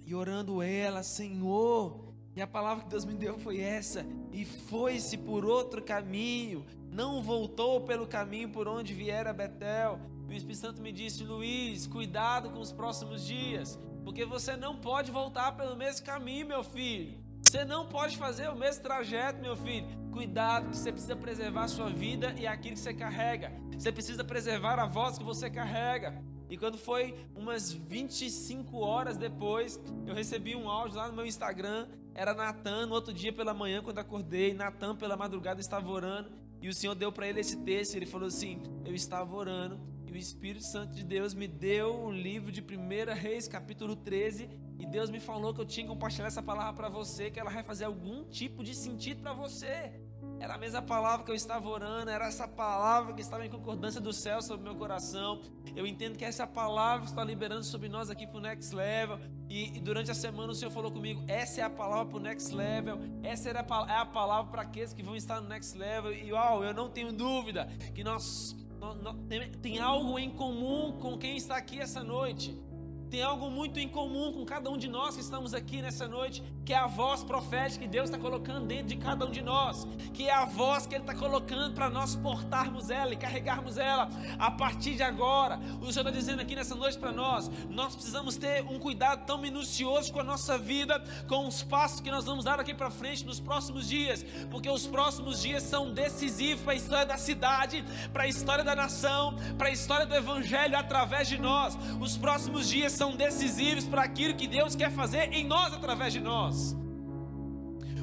e 0.06 0.16
orando 0.16 0.62
ela, 0.62 1.04
Senhor. 1.04 2.07
E 2.38 2.42
a 2.42 2.46
palavra 2.46 2.84
que 2.84 2.92
Deus 2.92 3.04
me 3.04 3.16
deu 3.16 3.40
foi 3.40 3.60
essa: 3.60 4.06
e 4.32 4.46
foi-se 4.46 5.18
por 5.18 5.44
outro 5.44 5.82
caminho, 5.82 6.64
não 6.92 7.20
voltou 7.20 7.82
pelo 7.82 8.06
caminho 8.06 8.50
por 8.50 8.68
onde 8.68 8.94
viera 8.94 9.34
Betel. 9.34 10.00
E 10.30 10.34
o 10.36 10.38
Espírito 10.38 10.60
Santo 10.60 10.80
me 10.80 10.92
disse: 10.92 11.24
Luiz, 11.24 11.88
cuidado 11.88 12.52
com 12.52 12.60
os 12.60 12.72
próximos 12.72 13.26
dias, 13.26 13.80
porque 14.04 14.24
você 14.24 14.56
não 14.56 14.78
pode 14.78 15.10
voltar 15.10 15.54
pelo 15.54 15.76
mesmo 15.76 16.06
caminho, 16.06 16.46
meu 16.46 16.64
filho. 16.64 17.18
Você 17.42 17.66
não 17.66 17.88
pode 17.88 18.16
fazer 18.18 18.50
o 18.50 18.56
mesmo 18.56 18.84
trajeto, 18.84 19.42
meu 19.42 19.56
filho. 19.56 19.88
Cuidado, 20.12 20.70
que 20.70 20.78
você 20.78 20.92
precisa 20.92 21.16
preservar 21.16 21.64
a 21.64 21.68
sua 21.68 21.90
vida 21.90 22.36
e 22.38 22.46
aquilo 22.46 22.76
que 22.76 22.82
você 22.82 22.94
carrega. 22.94 23.52
Você 23.76 23.92
precisa 23.92 24.24
preservar 24.24 24.78
a 24.78 24.86
voz 24.86 25.18
que 25.18 25.24
você 25.24 25.50
carrega. 25.50 26.24
E 26.50 26.58
quando 26.58 26.78
foi 26.78 27.16
umas 27.36 27.72
25 27.72 28.78
horas 28.78 29.18
depois, 29.18 29.80
eu 30.06 30.14
recebi 30.14 30.56
um 30.56 30.70
áudio 30.70 30.98
lá 30.98 31.08
no 31.08 31.14
meu 31.14 31.26
Instagram. 31.26 31.88
Era 32.18 32.34
Natan, 32.34 32.88
no 32.88 32.96
outro 32.96 33.14
dia 33.14 33.32
pela 33.32 33.54
manhã, 33.54 33.80
quando 33.80 34.00
acordei. 34.00 34.52
Natan, 34.52 34.96
pela 34.96 35.16
madrugada, 35.16 35.62
estava 35.62 35.88
orando. 35.88 36.32
E 36.60 36.68
o 36.68 36.74
Senhor 36.74 36.96
deu 36.96 37.12
para 37.12 37.28
ele 37.28 37.40
esse 37.40 37.58
texto. 37.58 37.94
Ele 37.94 38.08
falou 38.08 38.28
assim: 38.28 38.60
Eu 38.84 38.96
estava 38.96 39.36
orando. 39.36 39.80
E 40.08 40.12
o 40.12 40.18
Espírito 40.18 40.66
Santo 40.66 40.96
de 40.96 41.04
Deus 41.04 41.36
me 41.36 41.48
deu 41.48 42.06
o 42.06 42.12
livro 42.12 42.52
de 42.52 42.60
1 42.60 43.14
Reis, 43.14 43.48
capítulo 43.48 43.96
13, 43.96 44.50
e 44.80 44.86
Deus 44.88 45.12
me 45.12 45.20
falou 45.20 45.54
que 45.54 45.62
eu 45.62 45.66
tinha 45.66 45.86
que 45.86 45.94
compartilhar 45.94 46.28
essa 46.28 46.42
palavra 46.42 46.74
para 46.74 46.90
você, 46.90 47.30
que 47.30 47.40
ela 47.40 47.52
vai 47.52 47.62
fazer 47.62 47.86
algum 47.86 48.24
tipo 48.24 48.64
de 48.64 48.74
sentido 48.74 49.22
para 49.22 49.34
você. 49.34 49.94
Era 50.40 50.54
a 50.54 50.58
mesma 50.58 50.82
palavra 50.82 51.26
que 51.26 51.32
eu 51.32 51.36
estava 51.36 51.68
orando, 51.68 52.10
era 52.12 52.28
essa 52.28 52.48
palavra 52.48 53.14
que 53.14 53.22
estava 53.22 53.46
em 53.46 53.50
concordância 53.50 54.00
do 54.00 54.14
céu 54.14 54.42
sobre 54.42 54.64
meu 54.64 54.76
coração. 54.76 55.42
Eu 55.76 55.86
entendo 55.88 56.18
que 56.18 56.24
essa 56.24 56.46
palavra 56.46 57.06
está 57.06 57.24
liberando 57.24 57.64
sobre 57.64 57.90
nós 57.90 58.10
aqui 58.10 58.28
para 58.28 58.38
o 58.38 58.42
Next 58.42 58.74
Level. 58.76 59.20
E, 59.50 59.78
e, 59.78 59.80
durante 59.80 60.12
a 60.12 60.14
semana 60.14 60.52
o 60.52 60.56
Senhor 60.56 60.72
falou 60.72 60.92
comigo: 60.92 61.24
essa 61.28 61.62
é 61.62 61.64
a 61.64 61.70
palavra 61.70 62.06
para 62.06 62.18
o 62.18 62.20
Next 62.20 62.54
Level, 62.54 63.00
essa 63.24 63.50
era 63.50 63.66
a, 63.68 63.92
é 63.92 63.98
a 63.98 64.06
palavra 64.06 64.52
para 64.52 64.62
aqueles 64.62 64.94
que 64.94 65.02
vão 65.02 65.16
estar 65.16 65.42
no 65.42 65.48
Next 65.48 65.78
Level. 65.78 66.14
E 66.14 66.32
uau, 66.32 66.64
eu 66.64 66.74
não 66.74 66.90
tenho 66.90 67.12
dúvida 67.12 67.66
que 67.96 68.04
nós, 68.04 68.56
nós, 68.80 69.02
nós 69.02 69.16
tem, 69.28 69.52
tem 69.54 69.80
algo 69.80 70.20
em 70.20 70.30
comum 70.30 71.00
com 71.00 71.18
quem 71.18 71.36
está 71.36 71.58
aqui 71.58 71.80
essa 71.80 72.04
noite 72.04 72.56
tem 73.10 73.24
algo 73.24 73.50
muito 73.50 73.80
em 73.80 73.88
comum 73.88 74.34
com 74.34 74.46
cada 74.46 74.70
um 74.70 74.78
de 74.78 74.88
nós 74.88 75.16
que 75.16 75.22
estamos 75.22 75.54
aqui 75.54 75.82
nessa 75.82 76.08
noite, 76.08 76.44
que 76.66 76.74
é 76.74 76.78
a 76.78 76.88
voz 76.88 77.24
profética 77.24 77.86
que 77.86 77.88
Deus 77.88 78.10
está 78.10 78.18
colocando 78.20 78.66
dentro 78.66 78.88
de 78.88 78.98
cada 78.98 79.26
um 79.26 79.32
de 79.32 79.42
nós, 79.42 79.88
que 80.14 80.28
é 80.28 80.34
a 80.34 80.44
voz 80.44 80.86
que 80.86 80.96
Ele 80.96 81.04
está 81.04 81.16
colocando 81.16 81.74
para 81.74 81.90
nós 81.90 82.16
portarmos 82.16 82.90
ela 82.90 83.14
e 83.14 83.16
carregarmos 83.16 83.78
ela 83.78 84.10
a 84.38 84.52
partir 84.52 84.96
de 84.96 85.04
agora. 85.04 85.58
O 85.82 85.92
Senhor 85.92 86.06
está 86.06 86.12
dizendo 86.12 86.42
aqui 86.42 86.56
nessa 86.56 86.76
noite 86.76 86.98
para 86.98 87.12
nós: 87.14 87.50
nós 87.70 87.96
precisamos 87.96 88.36
ter 88.36 88.64
um 88.64 88.78
cuidado 88.78 89.26
tão 89.26 89.38
minucioso 89.38 90.12
com 90.12 90.20
a 90.20 90.24
nossa 90.24 90.58
vida, 90.58 91.02
com 91.28 91.48
os 91.48 91.64
passos 91.64 92.02
que 92.02 92.12
nós 92.12 92.26
vamos 92.26 92.44
dar 92.44 92.60
aqui 92.60 92.74
para 92.74 92.90
frente 92.90 93.26
nos 93.26 93.40
próximos 93.40 93.88
dias, 93.88 94.26
porque 94.52 94.70
os 94.70 94.86
próximos 94.86 95.42
dias 95.42 95.64
são 95.64 95.94
decisivos 95.94 96.64
para 96.64 96.74
a 96.74 96.76
história 96.76 97.06
da 97.06 97.18
cidade, 97.18 97.86
para 98.12 98.24
a 98.24 98.28
história 98.28 98.64
da 98.64 98.76
nação, 98.76 99.36
para 99.58 99.70
a 99.70 99.72
história 99.72 100.06
do 100.06 100.14
Evangelho 100.14 100.78
através 100.78 101.30
de 101.30 101.38
nós. 101.38 101.78
Os 102.02 102.18
próximos 102.18 102.68
dias 102.68 102.97
são 102.98 103.16
decisivos 103.16 103.86
para 103.86 104.02
aquilo 104.02 104.34
que 104.34 104.48
Deus 104.48 104.76
quer 104.76 104.92
fazer 104.92 105.32
em 105.32 105.46
nós 105.46 105.72
através 105.72 106.12
de 106.12 106.20
nós. 106.20 106.76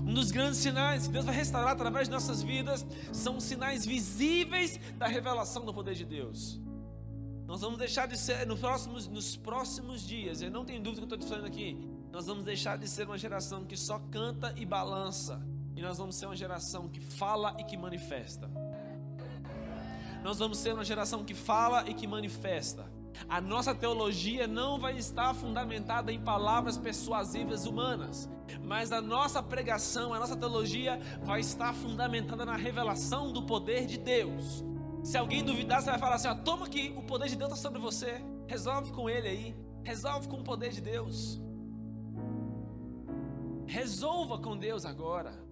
Um 0.07 0.15
dos 0.15 0.31
grandes 0.31 0.59
sinais 0.59 1.09
que 1.09 1.13
Deus 1.13 1.25
vai 1.25 1.35
restaurar 1.35 1.73
através 1.73 2.07
de 2.07 2.15
nossas 2.15 2.45
vidas 2.45 2.87
são 3.13 3.41
sinais 3.41 3.85
visíveis 3.85 4.79
da 4.97 5.09
revelação 5.09 5.65
do 5.65 5.75
poder 5.75 5.95
de 5.95 6.05
Deus. 6.05 6.61
Nós 7.45 7.61
vamos 7.61 7.77
deixar 7.77 8.07
de 8.07 8.17
ser, 8.17 8.47
nos 8.47 8.61
próximos, 8.61 9.09
nos 9.09 9.37
próximos 9.37 10.07
dias, 10.07 10.41
eu 10.41 10.51
não 10.51 10.65
tenho 10.65 10.81
dúvida 10.81 11.05
que 11.05 11.13
eu 11.13 11.17
estou 11.17 11.19
te 11.19 11.29
falando 11.29 11.47
aqui, 11.47 11.77
nós 12.13 12.27
vamos 12.27 12.45
deixar 12.45 12.79
de 12.79 12.89
ser 12.89 13.07
uma 13.07 13.19
geração 13.19 13.65
que 13.65 13.77
só 13.77 13.99
canta 13.99 14.55
e 14.57 14.65
balança, 14.65 15.45
e 15.75 15.83
nós 15.83 15.99
vamos 15.99 16.15
ser 16.15 16.27
uma 16.27 16.37
geração 16.37 16.89
que 16.89 17.01
fala 17.01 17.57
e 17.59 17.65
que 17.65 17.77
manifesta. 17.77 18.49
Nós 20.23 20.39
vamos 20.39 20.59
ser 20.59 20.73
uma 20.73 20.85
geração 20.85 21.25
que 21.25 21.35
fala 21.35 21.85
e 21.91 21.95
que 21.95 22.07
manifesta. 22.07 22.94
A 23.29 23.40
nossa 23.40 23.74
teologia 23.74 24.46
não 24.46 24.79
vai 24.79 24.96
estar 24.96 25.35
fundamentada 25.35 26.12
em 26.12 26.20
palavras 26.20 26.77
persuasivas 26.77 27.66
humanas, 27.66 28.29
mas 28.62 28.92
a 28.92 29.00
nossa 29.00 29.42
pregação, 29.42 30.12
a 30.12 30.18
nossa 30.18 30.37
teologia 30.37 31.00
vai 31.22 31.40
estar 31.40 31.72
fundamentada 31.74 32.44
na 32.44 32.57
revelação 32.57 33.33
do 33.33 33.42
poder 33.42 33.87
de 33.87 33.98
Deus. 33.98 34.64
Se 35.03 35.18
alguém 35.18 35.44
duvidar, 35.44 35.83
você 35.83 35.90
vai 35.90 35.98
falar 35.98 36.16
assim: 36.16 36.29
ó, 36.29 36.35
toma 36.35 36.66
aqui, 36.66 36.94
o 36.96 37.03
poder 37.03 37.29
de 37.29 37.37
Deus 37.37 37.53
está 37.53 37.62
sobre 37.62 37.81
você, 37.81 38.24
resolve 38.46 38.90
com 38.92 39.09
ele 39.09 39.29
aí, 39.29 39.57
resolve 39.83 40.29
com 40.29 40.38
o 40.38 40.44
poder 40.44 40.70
de 40.70 40.81
Deus. 40.81 41.40
Resolva 43.66 44.38
com 44.38 44.57
Deus 44.57 44.85
agora. 44.85 45.42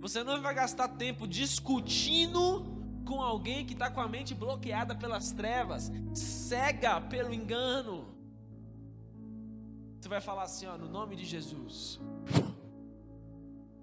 Você 0.00 0.24
não 0.24 0.40
vai 0.40 0.54
gastar 0.54 0.88
tempo 0.88 1.26
discutindo 1.26 2.79
com 3.10 3.20
alguém 3.20 3.66
que 3.66 3.72
está 3.72 3.90
com 3.90 4.00
a 4.00 4.06
mente 4.06 4.36
bloqueada 4.36 4.94
pelas 4.94 5.32
trevas, 5.32 5.90
cega 6.14 7.00
pelo 7.00 7.34
engano. 7.34 8.04
Você 9.98 10.08
vai 10.08 10.20
falar 10.20 10.44
assim, 10.44 10.66
ó, 10.66 10.78
no 10.78 10.88
nome 10.88 11.16
de 11.16 11.24
Jesus. 11.24 12.00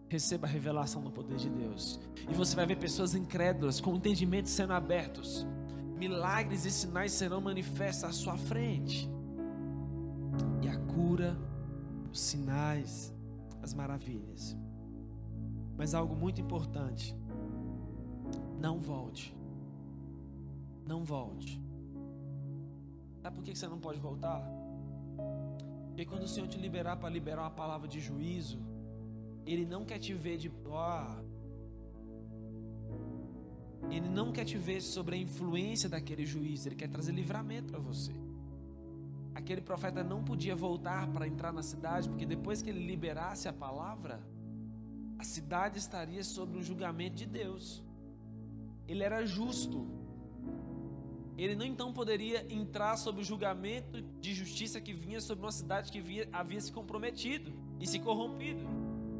Receba 0.07 0.47
a 0.47 0.49
revelação 0.49 1.01
do 1.01 1.11
poder 1.11 1.35
de 1.35 1.49
Deus. 1.49 1.99
E 2.29 2.33
você 2.33 2.55
vai 2.55 2.65
ver 2.65 2.77
pessoas 2.77 3.13
incrédulas, 3.15 3.81
com 3.81 3.93
entendimento 3.97 4.47
sendo 4.47 4.71
abertos. 4.71 5.45
Milagres 5.97 6.63
e 6.63 6.71
sinais 6.71 7.11
serão 7.11 7.41
manifestos 7.41 8.05
à 8.05 8.13
sua 8.13 8.37
frente. 8.37 9.09
E 10.61 10.69
a 10.69 10.77
cura, 10.93 11.37
os 12.13 12.21
sinais, 12.21 13.13
as 13.61 13.73
maravilhas. 13.73 14.55
Mas 15.75 15.93
algo 15.93 16.15
muito 16.15 16.39
importante 16.39 17.13
não 18.59 18.79
volte. 18.79 19.35
Não 20.85 21.03
volte. 21.03 21.61
Sabe 23.21 23.35
por 23.35 23.43
que 23.43 23.55
você 23.55 23.67
não 23.67 23.79
pode 23.79 23.99
voltar? 23.99 24.41
Porque 25.87 26.05
quando 26.05 26.23
o 26.23 26.27
Senhor 26.27 26.47
te 26.47 26.57
liberar 26.57 26.97
para 26.97 27.09
liberar 27.09 27.43
uma 27.43 27.51
palavra 27.51 27.87
de 27.87 27.99
juízo, 27.99 28.59
Ele 29.45 29.65
não 29.65 29.85
quer 29.85 29.99
te 29.99 30.13
ver 30.13 30.37
de. 30.37 30.49
Oh, 30.65 31.27
ele 33.89 34.09
não 34.09 34.31
quer 34.31 34.43
te 34.43 34.57
ver 34.57 34.81
sobre 34.81 35.15
a 35.15 35.17
influência 35.17 35.89
daquele 35.89 36.25
juiz, 36.25 36.65
ele 36.65 36.75
quer 36.75 36.89
trazer 36.89 37.11
livramento 37.11 37.71
para 37.71 37.79
você. 37.79 38.11
Aquele 39.33 39.61
profeta 39.61 40.03
não 40.03 40.23
podia 40.23 40.55
voltar 40.55 41.07
para 41.07 41.27
entrar 41.27 41.53
na 41.53 41.63
cidade, 41.63 42.09
porque 42.09 42.25
depois 42.25 42.61
que 42.61 42.69
ele 42.69 42.85
liberasse 42.85 43.47
a 43.47 43.53
palavra, 43.53 44.19
a 45.17 45.23
cidade 45.23 45.77
estaria 45.77 46.23
sob 46.23 46.57
o 46.57 46.63
julgamento 46.63 47.15
de 47.15 47.25
Deus 47.25 47.83
ele 48.87 49.03
era 49.03 49.25
justo. 49.25 49.85
Ele 51.37 51.55
não 51.55 51.65
então 51.65 51.93
poderia 51.93 52.51
entrar 52.51 52.97
sob 52.97 53.21
o 53.21 53.23
julgamento 53.23 54.01
de 54.19 54.33
justiça 54.33 54.81
que 54.81 54.93
vinha 54.93 55.21
sobre 55.21 55.45
uma 55.45 55.51
cidade 55.51 55.91
que 55.91 56.01
via, 56.01 56.27
havia 56.31 56.59
se 56.59 56.71
comprometido 56.71 57.53
e 57.79 57.85
se 57.85 57.99
corrompido. 57.99 58.65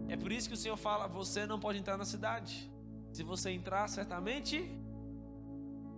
É 0.09 0.15
por 0.15 0.31
isso 0.31 0.47
que 0.47 0.55
o 0.55 0.57
Senhor 0.57 0.77
fala: 0.77 1.07
você 1.07 1.45
não 1.45 1.59
pode 1.59 1.77
entrar 1.77 1.97
na 1.97 2.05
cidade. 2.05 2.71
Se 3.11 3.23
você 3.23 3.51
entrar, 3.51 3.87
certamente 3.87 4.63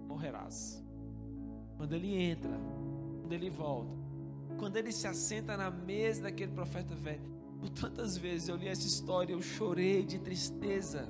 morrerás. 0.08 0.84
Quando 1.78 1.94
ele 1.94 2.14
entra, 2.14 2.60
quando 3.22 3.32
ele 3.32 3.50
volta, 3.50 3.96
quando 4.58 4.76
ele 4.76 4.92
se 4.92 5.08
assenta 5.08 5.56
na 5.56 5.70
mesa 5.70 6.24
daquele 6.24 6.52
profeta 6.52 6.94
velho, 6.96 7.22
por 7.60 7.70
tantas 7.70 8.18
vezes 8.18 8.50
eu 8.50 8.58
li 8.58 8.68
essa 8.68 8.86
história, 8.86 9.34
eu 9.34 9.42
chorei 9.42 10.04
de 10.04 10.20
tristeza 10.20 11.08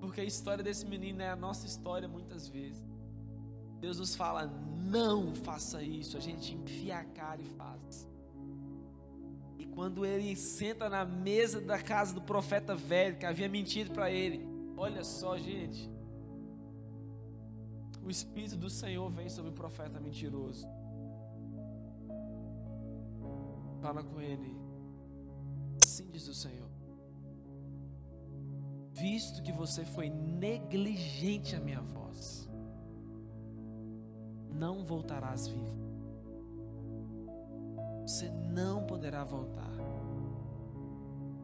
porque 0.00 0.20
a 0.20 0.24
história 0.24 0.62
desse 0.62 0.86
menino 0.86 1.22
é 1.22 1.30
a 1.30 1.36
nossa 1.36 1.66
história 1.66 2.08
muitas 2.08 2.48
vezes. 2.48 2.82
Deus 3.80 3.98
nos 3.98 4.14
fala: 4.14 4.46
não 4.46 5.34
faça 5.34 5.82
isso. 5.82 6.16
A 6.16 6.20
gente 6.20 6.54
enfia 6.54 6.98
a 6.98 7.04
cara 7.04 7.40
e 7.40 7.44
faz. 7.44 8.08
E 9.58 9.66
quando 9.66 10.06
ele 10.06 10.34
senta 10.36 10.88
na 10.88 11.04
mesa 11.04 11.60
da 11.60 11.80
casa 11.80 12.14
do 12.14 12.22
profeta 12.22 12.74
velho, 12.74 13.18
que 13.18 13.26
havia 13.26 13.48
mentido 13.48 13.92
para 13.92 14.10
ele, 14.10 14.46
olha 14.76 15.02
só, 15.02 15.36
gente. 15.36 15.90
O 18.02 18.10
Espírito 18.10 18.56
do 18.56 18.70
Senhor 18.70 19.10
vem 19.10 19.28
sobre 19.28 19.50
o 19.50 19.54
profeta 19.54 20.00
mentiroso. 20.00 20.66
Fala 23.82 24.02
com 24.02 24.20
ele. 24.20 24.56
Assim 25.84 26.06
diz 26.10 26.26
o 26.26 26.34
Senhor 26.34 26.67
visto 29.00 29.42
que 29.42 29.52
você 29.52 29.84
foi 29.84 30.08
negligente 30.10 31.54
à 31.54 31.60
minha 31.60 31.80
voz. 31.80 32.48
não 34.58 34.84
voltarás 34.84 35.46
vivo. 35.46 35.78
Você 38.02 38.28
não 38.30 38.84
poderá 38.84 39.22
voltar. 39.22 39.70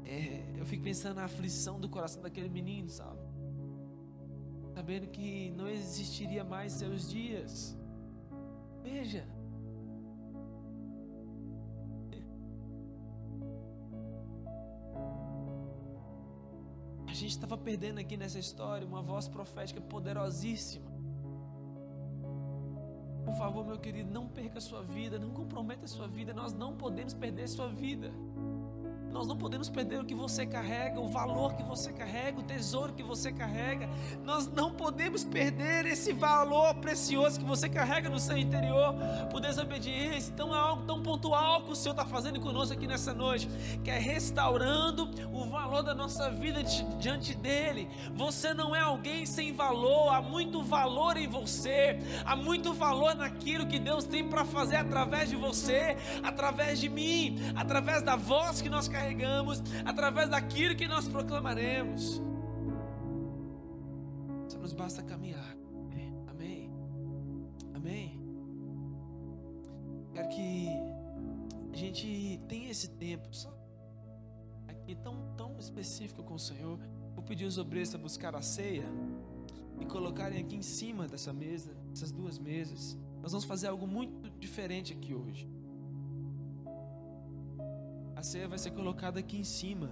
É, 0.05 0.59
eu 0.59 0.67
fico 0.67 0.83
pensando 0.83 1.17
na 1.17 1.25
aflição 1.25 1.79
do 1.79 1.89
coração 1.89 2.23
daquele 2.23 2.49
menino, 2.49 2.89
sabe? 2.89 3.21
Sabendo 4.75 5.07
que 5.07 5.51
não 5.53 5.69
existiria 5.69 6.43
mais 6.43 6.73
seus 6.73 7.09
dias. 7.09 7.77
Veja. 8.83 9.25
A 17.15 17.17
gente 17.17 17.31
estava 17.31 17.57
perdendo 17.57 18.01
aqui 18.01 18.17
nessa 18.17 18.41
história 18.41 18.85
uma 18.85 19.01
voz 19.01 19.29
profética 19.29 19.81
poderosíssima. 19.81 20.91
Por 23.25 23.35
favor, 23.35 23.65
meu 23.65 23.79
querido, 23.79 24.11
não 24.11 24.27
perca 24.27 24.59
a 24.59 24.61
sua 24.61 24.83
vida, 24.83 25.17
não 25.17 25.31
comprometa 25.31 25.85
a 25.85 25.89
sua 25.89 26.09
vida. 26.09 26.35
Nós 26.35 26.53
não 26.53 26.77
podemos 26.77 27.15
perder 27.15 27.45
a 27.45 27.49
sua 27.49 27.69
vida. 27.69 28.11
Nós 29.15 29.29
não 29.29 29.37
podemos 29.37 29.69
perder 29.69 30.01
o 30.01 30.05
que 30.05 30.13
você 30.13 30.45
carrega, 30.45 30.99
o 30.99 31.07
valor 31.07 31.55
que 31.55 31.63
você 31.63 31.93
carrega, 31.93 32.41
o 32.41 32.43
tesouro 32.43 32.93
que 32.93 33.03
você 33.03 33.31
carrega. 33.31 33.89
Nós 34.25 34.49
não 34.49 34.73
podemos 34.73 35.23
perder 35.23 35.87
esse 35.87 36.13
valor 36.13 36.75
precioso 36.75 37.39
que 37.39 37.47
você 37.47 37.69
carrega 37.69 38.11
no 38.11 38.19
seu 38.19 38.37
interior 38.37 38.93
por 39.31 39.41
desobediência. 39.41 40.33
Então 40.33 40.53
é 40.53 40.59
algo 40.59 40.83
tão 40.83 41.01
pontual 41.01 41.63
que 41.63 41.71
o 41.71 41.77
Senhor 41.77 41.93
está 41.93 42.05
fazendo 42.05 42.41
conosco 42.41 42.75
aqui 42.75 42.89
nessa 42.89 43.15
noite, 43.15 43.49
que 43.85 43.91
é 43.91 43.99
restaurando 44.01 45.09
o 45.33 45.45
valor 45.45 45.85
da 45.85 45.95
nossa 45.95 46.29
vida 46.29 46.65
diante 46.99 47.37
dele. 47.37 47.89
Você 48.17 48.53
não 48.53 48.75
é 48.75 48.81
alguém 48.81 49.25
sem 49.27 49.53
valor, 49.53 50.13
há 50.13 50.21
muito 50.21 50.61
valor 50.61 51.17
em 51.17 51.29
você, 51.29 52.01
há 52.27 52.35
muito 52.35 52.75
valor 52.75 53.15
naquilo 53.15 53.65
que 53.65 53.79
Deus 53.79 54.05
tem 54.05 54.29
para 54.29 54.45
fazer 54.45 54.75
através 54.75 55.31
de 55.31 55.37
você, 55.37 55.97
através 56.21 56.81
de 56.81 56.89
mim, 56.89 57.39
através 57.55 58.03
da 58.03 58.17
voz 58.17 58.61
que 58.61 58.69
nós 58.69 58.89
carregamos 58.89 59.04
carregamos, 59.05 59.63
através 59.85 60.31
daquilo 60.31 60.75
que 60.75 60.89
nós 60.89 61.07
proclamaremos. 61.07 62.23
Só 64.49 64.59
nos 64.59 64.73
basta 64.73 65.03
caminhar. 65.03 65.57
Amém. 66.27 66.71
Amém. 67.75 68.21
Quero 70.13 70.29
que 70.29 70.69
a 71.73 71.77
gente 71.77 72.41
tenha 72.49 72.71
esse 72.71 72.89
tempo, 72.89 73.29
aqui 74.69 74.95
tão, 74.95 75.35
tão 75.37 75.59
específico 75.59 76.23
com 76.23 76.35
o 76.35 76.39
Senhor. 76.39 76.79
Vou 77.15 77.23
pedir 77.23 77.45
os 77.45 77.59
obreiros 77.59 77.91
para 77.91 78.01
buscar 78.01 78.35
a 78.35 78.43
ceia 78.43 78.87
e 79.81 79.85
colocarem 79.85 80.41
aqui 80.41 80.57
em 80.57 80.63
cima 80.63 81.07
dessa 81.07 81.33
mesa, 81.33 81.77
essas 81.93 82.11
duas 82.11 82.39
mesas. 82.39 82.97
Nós 83.21 83.33
vamos 83.33 83.45
fazer 83.45 83.67
algo 83.69 83.87
muito 83.87 84.31
diferente 84.39 84.93
aqui 84.93 85.15
hoje 85.15 85.54
ceia 88.25 88.49
vai 88.49 88.59
ser 88.59 88.71
colocada 88.71 89.21
aqui 89.21 89.37
em 89.37 89.45
cima. 89.45 89.91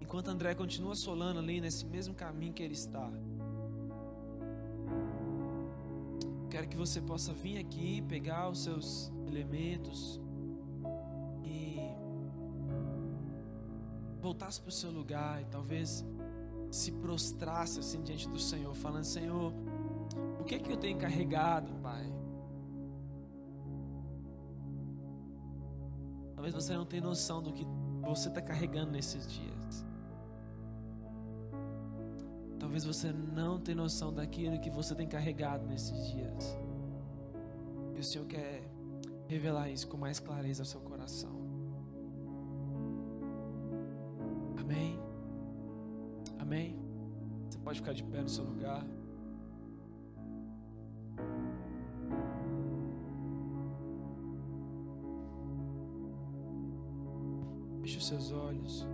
Enquanto 0.00 0.28
André 0.28 0.54
continua 0.54 0.94
solando 0.94 1.38
ali 1.38 1.60
nesse 1.60 1.86
mesmo 1.86 2.14
caminho 2.14 2.52
que 2.52 2.62
ele 2.62 2.74
está. 2.74 3.10
Quero 6.50 6.68
que 6.68 6.76
você 6.76 7.00
possa 7.00 7.32
vir 7.32 7.58
aqui, 7.58 8.02
pegar 8.02 8.48
os 8.48 8.64
seus 8.64 9.12
elementos 9.26 10.20
e 11.44 11.78
voltasse 14.20 14.60
para 14.60 14.68
o 14.68 14.72
seu 14.72 14.90
lugar 14.90 15.42
e 15.42 15.44
talvez 15.46 16.04
se 16.70 16.90
prostrasse 16.92 17.78
assim 17.78 18.02
diante 18.02 18.28
do 18.28 18.38
Senhor, 18.38 18.74
falando: 18.74 19.04
Senhor, 19.04 19.52
o 20.40 20.44
que 20.44 20.56
é 20.56 20.58
que 20.58 20.72
eu 20.72 20.76
tenho 20.76 20.98
carregado, 20.98 21.72
Pai? 21.82 22.15
Talvez 26.36 26.54
você 26.54 26.74
não 26.74 26.84
tenha 26.84 27.02
noção 27.02 27.42
do 27.42 27.52
que 27.52 27.66
você 28.02 28.28
está 28.28 28.40
carregando 28.40 28.92
nesses 28.92 29.26
dias. 29.26 29.84
Talvez 32.60 32.84
você 32.84 33.10
não 33.10 33.58
tenha 33.58 33.76
noção 33.76 34.12
daquilo 34.12 34.60
que 34.60 34.70
você 34.70 34.94
tem 34.94 35.08
carregado 35.08 35.66
nesses 35.66 36.10
dias. 36.12 36.58
E 37.94 37.98
o 37.98 38.04
Senhor 38.04 38.26
quer 38.26 38.68
revelar 39.26 39.70
isso 39.70 39.88
com 39.88 39.96
mais 39.96 40.20
clareza 40.20 40.62
ao 40.62 40.66
seu 40.66 40.80
coração. 40.80 41.34
Amém? 44.58 45.00
Amém? 46.38 46.78
Você 47.48 47.58
pode 47.58 47.78
ficar 47.80 47.94
de 47.94 48.04
pé 48.04 48.20
no 48.20 48.28
seu 48.28 48.44
lugar. 48.44 48.86
Seus 58.06 58.30
olhos. 58.30 58.86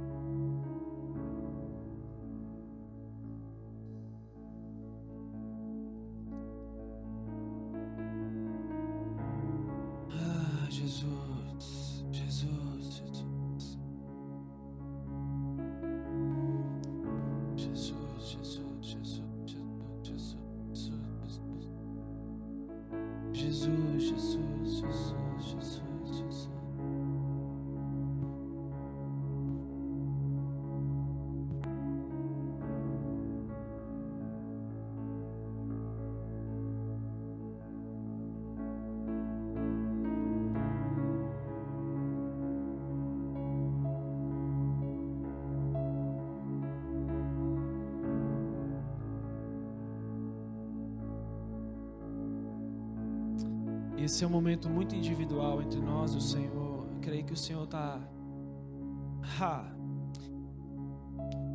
Esse 54.12 54.24
é 54.24 54.26
um 54.26 54.30
momento 54.30 54.68
muito 54.68 54.94
individual 54.94 55.62
entre 55.62 55.80
nós 55.80 56.12
e 56.12 56.18
o 56.18 56.20
Senhor. 56.20 56.86
Eu 56.86 57.00
creio 57.00 57.24
que 57.24 57.32
o 57.32 57.36
Senhor 57.36 57.64
está. 57.64 57.98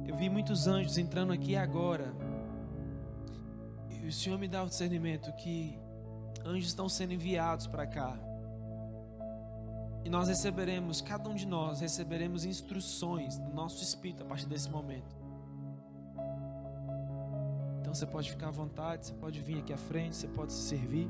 Eu 0.08 0.16
vi 0.16 0.28
muitos 0.28 0.66
anjos 0.66 0.97
entrando 0.97 1.32
aqui 1.32 1.55
agora. 1.55 2.16
E 4.01 4.08
o 4.08 4.12
Senhor 4.12 4.39
me 4.39 4.47
dá 4.47 4.64
o 4.64 4.66
discernimento 4.66 5.32
que 5.34 5.78
anjos 6.43 6.70
estão 6.70 6.89
sendo 6.89 7.14
enviados 7.14 7.68
para 7.68 7.86
cá. 7.86 8.18
E 10.03 10.10
nós 10.10 10.28
receberemos, 10.28 10.99
cada 10.99 11.30
um 11.30 11.36
de 11.36 11.45
nós 11.45 11.82
receberemos 11.82 12.43
instruções 12.43 13.38
do 13.38 13.53
nosso 13.53 13.84
espírito 13.84 14.24
a 14.24 14.26
partir 14.26 14.47
desse 14.47 14.68
momento. 14.68 15.16
Então 17.82 17.93
você 17.93 18.08
pode 18.08 18.32
ficar 18.32 18.47
à 18.47 18.51
vontade, 18.51 19.05
você 19.05 19.14
pode 19.14 19.39
vir 19.41 19.60
aqui 19.60 19.74
à 19.74 19.78
frente, 19.78 20.16
você 20.16 20.28
pode 20.28 20.51
se 20.53 20.64
servir. 20.64 21.08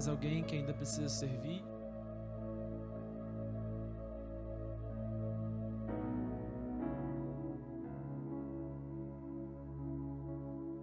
Mais 0.00 0.08
alguém 0.08 0.42
que 0.42 0.56
ainda 0.56 0.72
precisa 0.72 1.10
servir? 1.10 1.62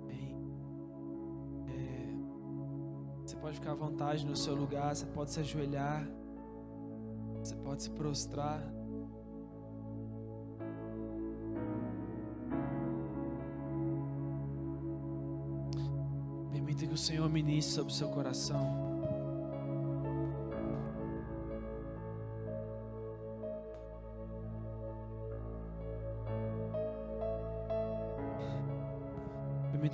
Bem, 0.05 0.37
é, 1.67 3.25
você 3.25 3.35
pode 3.37 3.55
ficar 3.55 3.71
à 3.71 3.73
vontade 3.73 4.23
no 4.23 4.35
seu 4.35 4.53
lugar, 4.53 4.95
você 4.95 5.07
pode 5.07 5.31
se 5.31 5.39
ajoelhar, 5.39 6.07
você 7.39 7.55
pode 7.55 7.81
se 7.81 7.89
prostrar. 7.89 8.61
Permita 16.51 16.85
que 16.85 16.93
o 16.93 16.97
Senhor 16.97 17.27
ministre 17.27 17.73
sobre 17.73 17.91
o 17.91 17.95
seu 17.95 18.09
coração. 18.09 18.86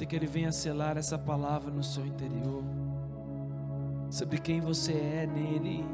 Permita 0.03 0.05
que 0.05 0.15
Ele 0.15 0.27
venha 0.27 0.51
selar 0.51 0.97
essa 0.97 1.17
palavra 1.17 1.71
no 1.71 1.81
seu 1.83 2.05
interior, 2.05 2.61
sobre 4.09 4.37
quem 4.37 4.59
você 4.59 4.91
é 4.91 5.25
nele. 5.25 5.85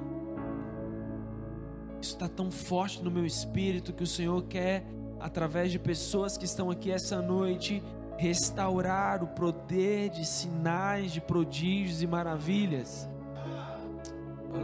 Isso 2.02 2.14
está 2.14 2.28
tão 2.28 2.50
forte 2.50 3.04
no 3.04 3.12
meu 3.12 3.24
espírito 3.26 3.94
que 3.94 4.02
o 4.04 4.08
Senhor 4.08 4.42
quer, 4.44 4.84
através 5.20 5.72
de 5.72 5.78
pessoas 5.78 6.38
que 6.38 6.46
estão 6.46 6.72
aqui 6.72 6.90
essa 6.92 7.22
noite, 7.22 7.84
restaurar 8.18 9.24
o 9.24 9.28
poder 9.28 10.10
de 10.10 10.26
sinais, 10.26 11.12
de 11.12 11.22
prodígios 11.22 12.02
e 12.02 12.08
maravilhas. 12.08 13.08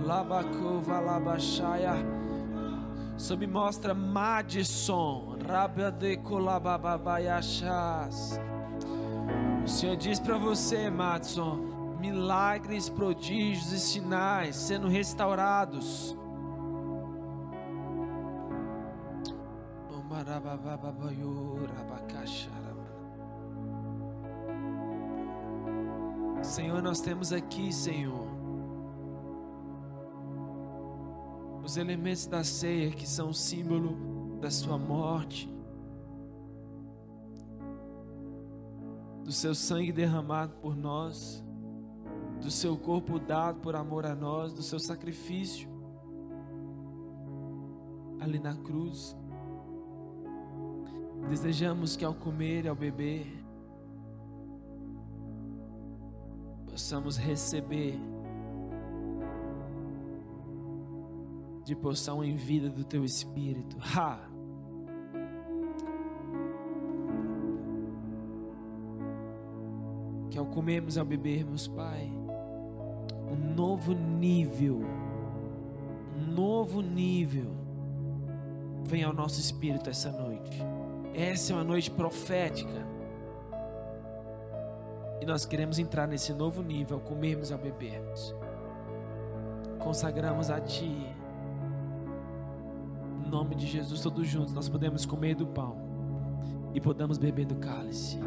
Labakova 0.05 0.99
Labashaya. 0.99 1.93
Sob 3.17 3.45
mostra 3.45 3.93
Madison. 3.93 5.37
Rabadekolababaiachas. 5.47 8.39
O 9.65 9.67
Senhor 9.67 9.95
diz 9.95 10.19
para 10.19 10.37
você, 10.37 10.91
Madison, 10.91 11.55
milagres, 11.99 12.87
prodígios 12.87 13.71
e 13.71 13.79
sinais 13.79 14.55
sendo 14.55 14.87
restaurados. 14.87 16.15
Senhor, 26.43 26.79
nós 26.83 27.01
temos 27.01 27.33
aqui, 27.33 27.73
Senhor, 27.73 28.27
os 31.63 31.75
elementos 31.75 32.27
da 32.27 32.43
ceia 32.43 32.91
que 32.91 33.09
são 33.09 33.33
símbolo 33.33 34.37
da 34.39 34.51
Sua 34.51 34.77
morte, 34.77 35.51
do 39.25 39.31
Seu 39.31 39.55
sangue 39.55 39.91
derramado 39.91 40.53
por 40.57 40.77
nós, 40.77 41.43
do 42.39 42.51
Seu 42.51 42.77
corpo 42.77 43.17
dado 43.17 43.59
por 43.59 43.75
amor 43.75 44.05
a 44.05 44.13
nós, 44.13 44.53
do 44.53 44.61
Seu 44.61 44.79
sacrifício 44.79 45.67
ali 48.19 48.37
na 48.37 48.55
cruz. 48.55 49.17
Desejamos 51.27 51.95
que 51.95 52.05
ao 52.05 52.13
comer 52.13 52.65
e 52.65 52.67
ao 52.67 52.75
beber, 52.75 53.25
possamos 56.69 57.17
receber 57.17 57.99
de 61.63 61.75
poção 61.75 62.23
em 62.23 62.35
vida 62.35 62.69
do 62.69 62.83
teu 62.83 63.03
espírito. 63.03 63.75
Ha! 63.79 64.34
Comermos 70.55 70.97
ao 70.97 71.03
bebermos, 71.03 71.67
Pai, 71.67 72.09
um 73.29 73.53
novo 73.53 73.93
nível, 73.93 74.79
um 76.17 76.31
novo 76.31 76.81
nível 76.81 77.51
vem 78.85 79.03
ao 79.03 79.11
nosso 79.11 79.37
espírito 79.37 79.89
essa 79.89 80.09
noite. 80.13 80.57
Essa 81.13 81.51
é 81.51 81.55
uma 81.57 81.63
noite 81.63 81.91
profética. 81.91 82.87
E 85.19 85.25
nós 85.25 85.45
queremos 85.45 85.77
entrar 85.77 86.07
nesse 86.07 86.31
novo 86.33 86.63
nível, 86.63 86.97
ao 86.97 87.03
comermos 87.03 87.51
ao 87.51 87.57
bebermos. 87.57 88.33
Consagramos 89.79 90.49
a 90.49 90.61
Ti. 90.61 91.05
Em 93.25 93.29
nome 93.29 93.55
de 93.55 93.67
Jesus, 93.67 93.99
todos 93.99 94.25
juntos, 94.25 94.53
nós 94.53 94.69
podemos 94.69 95.05
comer 95.05 95.35
do 95.35 95.47
pão 95.47 95.75
e 96.73 96.79
podemos 96.79 97.17
beber 97.17 97.45
do 97.45 97.55
cálice. 97.55 98.19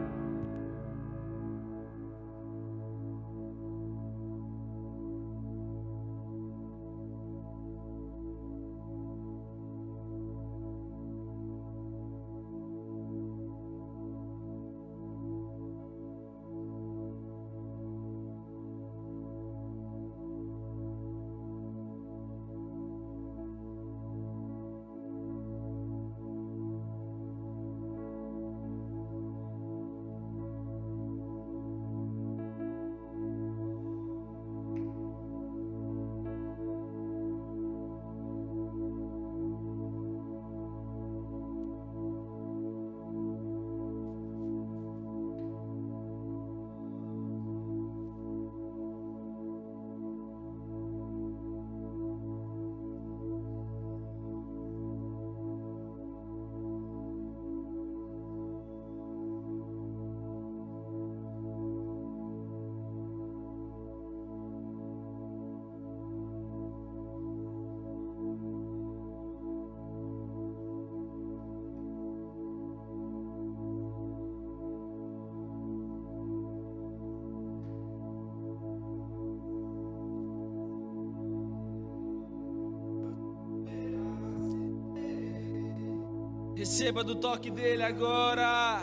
Receba 86.88 87.04
do 87.04 87.16
toque 87.16 87.50
dele 87.50 87.82
agora. 87.82 88.80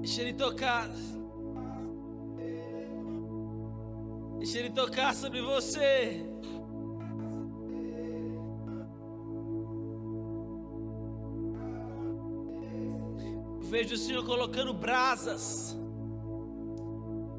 Deixa 0.00 0.22
ele 0.22 0.32
tocar. 0.32 0.90
Deixa 4.38 4.58
ele 4.58 4.70
tocar 4.70 5.14
sobre 5.14 5.40
você. 5.40 6.26
Vejo 13.60 13.94
o 13.94 13.98
Senhor 13.98 14.26
colocando 14.26 14.74
brasas, 14.74 15.78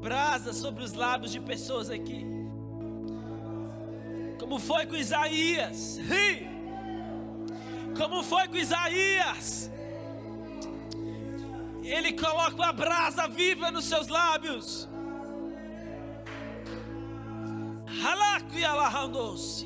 brasas 0.00 0.56
sobre 0.56 0.82
os 0.82 0.94
lábios 0.94 1.30
de 1.30 1.40
pessoas 1.40 1.90
aqui 1.90 2.39
como 4.50 4.58
foi 4.58 4.84
com 4.84 4.96
Isaías. 4.96 6.00
Como 7.96 8.20
foi 8.24 8.48
com 8.48 8.56
Isaías. 8.56 9.70
Ele 11.84 12.12
coloca 12.14 12.56
uma 12.56 12.72
brasa 12.72 13.28
viva 13.28 13.70
nos 13.70 13.84
seus 13.84 14.08
lábios. 14.08 14.88
E 18.52 18.64
alahandos. 18.64 19.62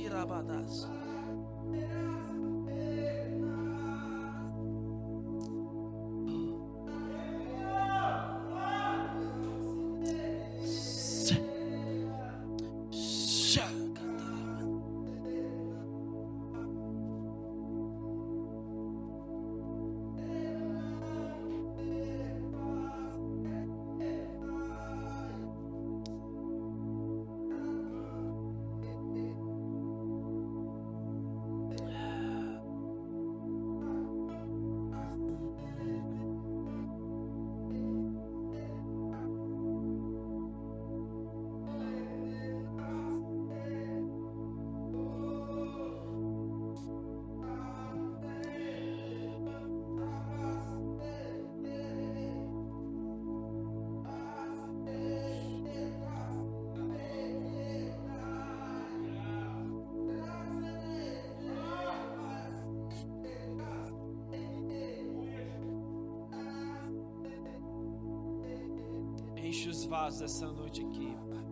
Vasos 69.86 70.22
essa 70.22 70.46
noite 70.46 70.82
aqui, 70.82 71.16
Pai. 71.28 71.44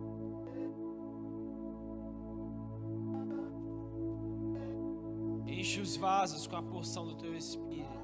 Enche 5.47 5.79
os 5.79 5.95
vasos 5.95 6.47
com 6.47 6.55
a 6.55 6.63
porção 6.63 7.05
do 7.05 7.15
Teu 7.15 7.35
Espírito. 7.35 8.03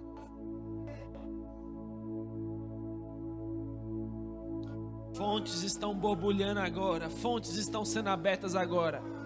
Fontes 5.14 5.64
estão 5.64 5.94
borbulhando 5.94 6.62
agora, 6.62 7.10
fontes 7.10 7.58
estão 7.58 7.84
sendo 7.84 8.08
abertas 8.08 8.56
agora. 8.56 9.18